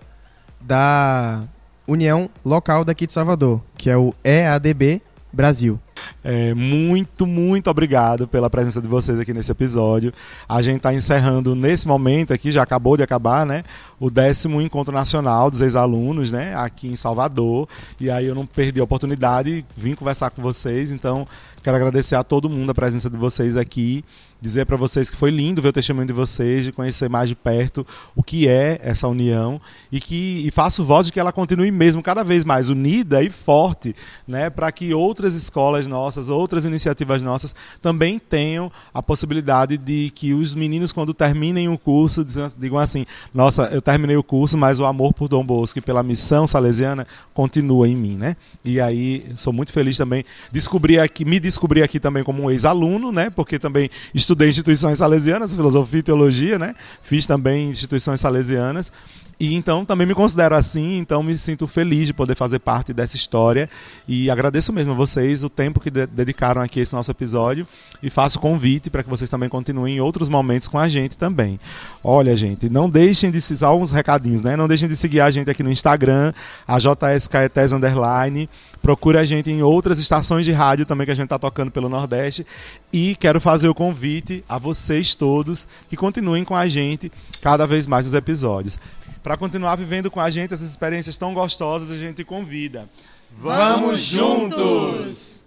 da 0.60 1.44
União 1.88 2.28
Local 2.44 2.84
daqui 2.84 3.06
de 3.06 3.13
Salvador, 3.13 3.62
que 3.78 3.88
é 3.88 3.96
o 3.96 4.15
EADB 4.24 5.00
Brasil. 5.32 5.80
É, 6.24 6.54
muito, 6.54 7.26
muito 7.26 7.70
obrigado 7.70 8.28
pela 8.28 8.50
presença 8.50 8.82
de 8.82 8.88
vocês 8.88 9.20
aqui 9.20 9.34
nesse 9.34 9.52
episódio. 9.52 10.14
A 10.48 10.62
gente 10.62 10.78
está 10.78 10.94
encerrando 10.94 11.56
nesse 11.56 11.88
momento 11.88 12.34
aqui, 12.34 12.52
já 12.52 12.64
acabou 12.64 12.96
de 12.96 13.04
acabar, 13.04 13.46
né? 13.46 13.64
O 14.00 14.10
décimo 14.10 14.62
Encontro 14.62 14.94
Nacional 14.94 15.50
dos 15.50 15.62
Ex-Alunos, 15.62 16.32
né? 16.32 16.54
Aqui 16.56 16.88
em 16.88 16.96
Salvador. 16.96 17.68
E 18.00 18.10
aí 18.10 18.26
eu 18.26 18.36
não 18.36 18.46
perdi 18.46 18.80
a 18.80 18.84
oportunidade, 18.84 19.66
vim 19.76 19.96
conversar 19.96 20.30
com 20.32 20.42
vocês. 20.42 20.92
Então, 20.92 21.28
Quero 21.63 21.78
agradecer 21.78 22.15
a 22.15 22.24
todo 22.24 22.50
mundo 22.50 22.71
a 22.71 22.74
presença 22.74 23.08
de 23.08 23.15
vocês 23.15 23.56
aqui, 23.56 24.04
dizer 24.41 24.65
para 24.65 24.76
vocês 24.76 25.12
que 25.12 25.15
foi 25.15 25.30
lindo 25.30 25.62
ver 25.62 25.69
o 25.69 25.74
testemunho 25.74 26.08
de 26.08 26.13
vocês, 26.13 26.65
de 26.65 26.71
conhecer 26.71 27.08
mais 27.08 27.30
de 27.30 27.36
perto 27.36 27.86
o 28.15 28.24
que 28.24 28.47
é 28.47 28.80
essa 28.82 29.08
união 29.08 29.62
e 29.91 30.00
que 30.00 30.41
e 30.43 30.50
faço 30.50 30.84
voz 30.84 31.06
de 31.06 31.13
que 31.13 31.19
ela 31.19 31.32
continue 31.32 31.69
mesmo 31.69 32.02
cada 32.02 32.24
vez 32.24 32.43
mais 32.43 32.67
unida 32.67 33.21
e 33.21 33.30
forte, 33.30 33.95
né, 34.28 34.50
para 34.50 34.71
que 34.71 34.91
outras 34.91 35.36
escolas 35.36 35.86
nossas, 35.86 36.30
outras 36.30 36.65
iniciativas 36.65 37.21
nossas 37.21 37.54
também 37.80 38.17
tenham 38.17 38.71
a 38.91 39.04
possibilidade 39.04 39.78
de 39.78 40.12
que 40.15 40.34
os 40.34 40.56
meninos 40.56 40.91
quando 40.91 41.13
terminem 41.13 41.69
o 41.69 41.78
curso 41.78 42.26
digam 42.58 42.80
assim: 42.80 43.06
"Nossa, 43.32 43.65
eu 43.65 43.84
terminei 43.84 44.17
o 44.17 44.24
curso, 44.24 44.58
mas 44.58 44.80
o 44.80 44.86
amor 44.86 45.13
por 45.13 45.28
Dom 45.28 45.45
Bosco 45.45 45.78
e 45.78 45.82
pela 45.82 46.02
missão 46.02 46.47
salesiana 46.47 47.06
continua 47.36 47.88
em 47.88 47.95
mim", 47.95 48.15
né? 48.15 48.36
E 48.65 48.82
aí 48.82 49.32
sou 49.36 49.54
muito 49.54 49.71
feliz 49.71 49.95
também 49.95 50.26
descobrir 50.52 51.00
aqui, 51.00 51.24
me 51.24 51.39
descobri 51.52 51.84
aqui 51.84 52.00
também 52.00 52.24
como 52.24 52.44
um 52.44 52.50
ex-aluno, 52.50 53.12
né? 53.12 53.30
Porque 53.30 53.60
também 53.60 53.90
estudei 54.14 54.50
instituições 54.50 54.98
salesianas, 54.98 55.56
filosofia 55.56 56.00
e 56.00 56.04
teologia, 56.04 56.58
né? 56.58 56.74
Fiz 57.02 57.28
também 57.28 57.70
instituições 57.70 58.20
salesianas. 58.20 58.92
E 59.41 59.56
então 59.56 59.84
também 59.84 60.06
me 60.06 60.13
considero 60.13 60.54
assim, 60.54 60.99
então 60.99 61.23
me 61.23 61.36
sinto 61.36 61.65
feliz 61.65 62.06
de 62.06 62.13
poder 62.13 62.36
fazer 62.36 62.60
parte 62.60 62.93
dessa 62.93 63.15
história 63.15 63.67
e 64.08 64.30
agradeço 64.30 64.71
mesmo 64.71 64.91
a 64.91 64.95
vocês 64.95 65.43
o 65.43 65.49
tempo 65.49 65.80
que 65.80 65.89
de 65.89 66.06
dedicaram 66.06 66.62
aqui 66.62 66.80
a 66.80 66.84
esse 66.84 66.93
nosso 66.93 67.10
episódio 67.10 67.65
e 68.04 68.10
faço 68.12 68.38
convite 68.38 68.91
para 68.91 69.01
que 69.01 69.10
vocês 69.10 69.32
também 69.32 69.49
continuem 69.49 69.95
em 69.95 69.99
outros 69.99 70.30
momentos 70.30 70.67
com 70.67 70.77
a 70.77 70.88
gente 70.88 71.17
também. 71.17 71.60
Olha, 72.04 72.38
gente, 72.38 72.69
não 72.69 72.88
deixem 72.88 73.32
de 73.32 73.41
se 73.41 73.58
só 73.58 73.75
uns 73.75 73.89
recadinhos, 73.89 74.43
né? 74.43 74.56
Não 74.56 74.67
deixem 74.67 74.88
de 74.88 74.95
seguir 74.95 75.21
a 75.21 75.32
gente 75.32 75.49
aqui 75.49 75.63
no 75.63 75.71
Instagram, 75.71 76.34
a 76.67 76.77
JSKETES 76.77 77.73
underline. 77.73 78.47
Procure 78.80 79.17
a 79.17 79.23
gente 79.23 79.49
em 79.49 79.63
outras 79.63 79.97
estações 79.97 80.45
de 80.45 80.51
rádio 80.51 80.86
também 80.86 81.06
que 81.06 81.12
a 81.12 81.15
gente 81.15 81.25
está 81.25 81.39
tocando 81.39 81.71
pelo 81.71 81.89
Nordeste 81.89 82.45
e 82.93 83.15
quero 83.15 83.41
fazer 83.41 83.69
o 83.69 83.73
convite 83.73 84.43
a 84.47 84.60
vocês 84.60 85.15
todos 85.15 85.67
que 85.89 85.97
continuem 85.97 86.43
com 86.43 86.56
a 86.56 86.67
gente 86.67 87.12
cada 87.41 87.65
vez 87.65 87.88
mais 87.88 88.06
nos 88.06 88.13
episódios 88.13 88.77
para 89.24 89.38
continuar 89.38 89.76
vivendo 89.76 90.10
com 90.10 90.20
a 90.20 90.30
gente 90.30 90.54
essas 90.54 90.70
experiências 90.70 91.18
tão 91.18 91.34
gostosas, 91.34 91.92
a 91.92 91.98
gente 91.98 92.24
convida. 92.24 92.90
Vamos 93.32 94.02
juntos! 94.02 95.42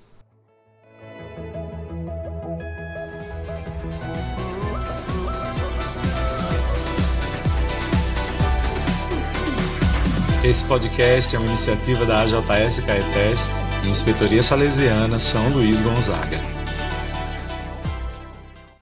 Esse 10.45 10.63
podcast 10.65 11.35
é 11.35 11.39
uma 11.39 11.49
iniciativa 11.49 12.05
da 12.05 12.21
AJS 12.21 12.81
Caetés 12.81 13.41
e 13.83 13.89
Inspetoria 13.89 14.43
Salesiana 14.43 15.19
São 15.19 15.49
Luís 15.49 15.81
Gonzaga. 15.81 16.63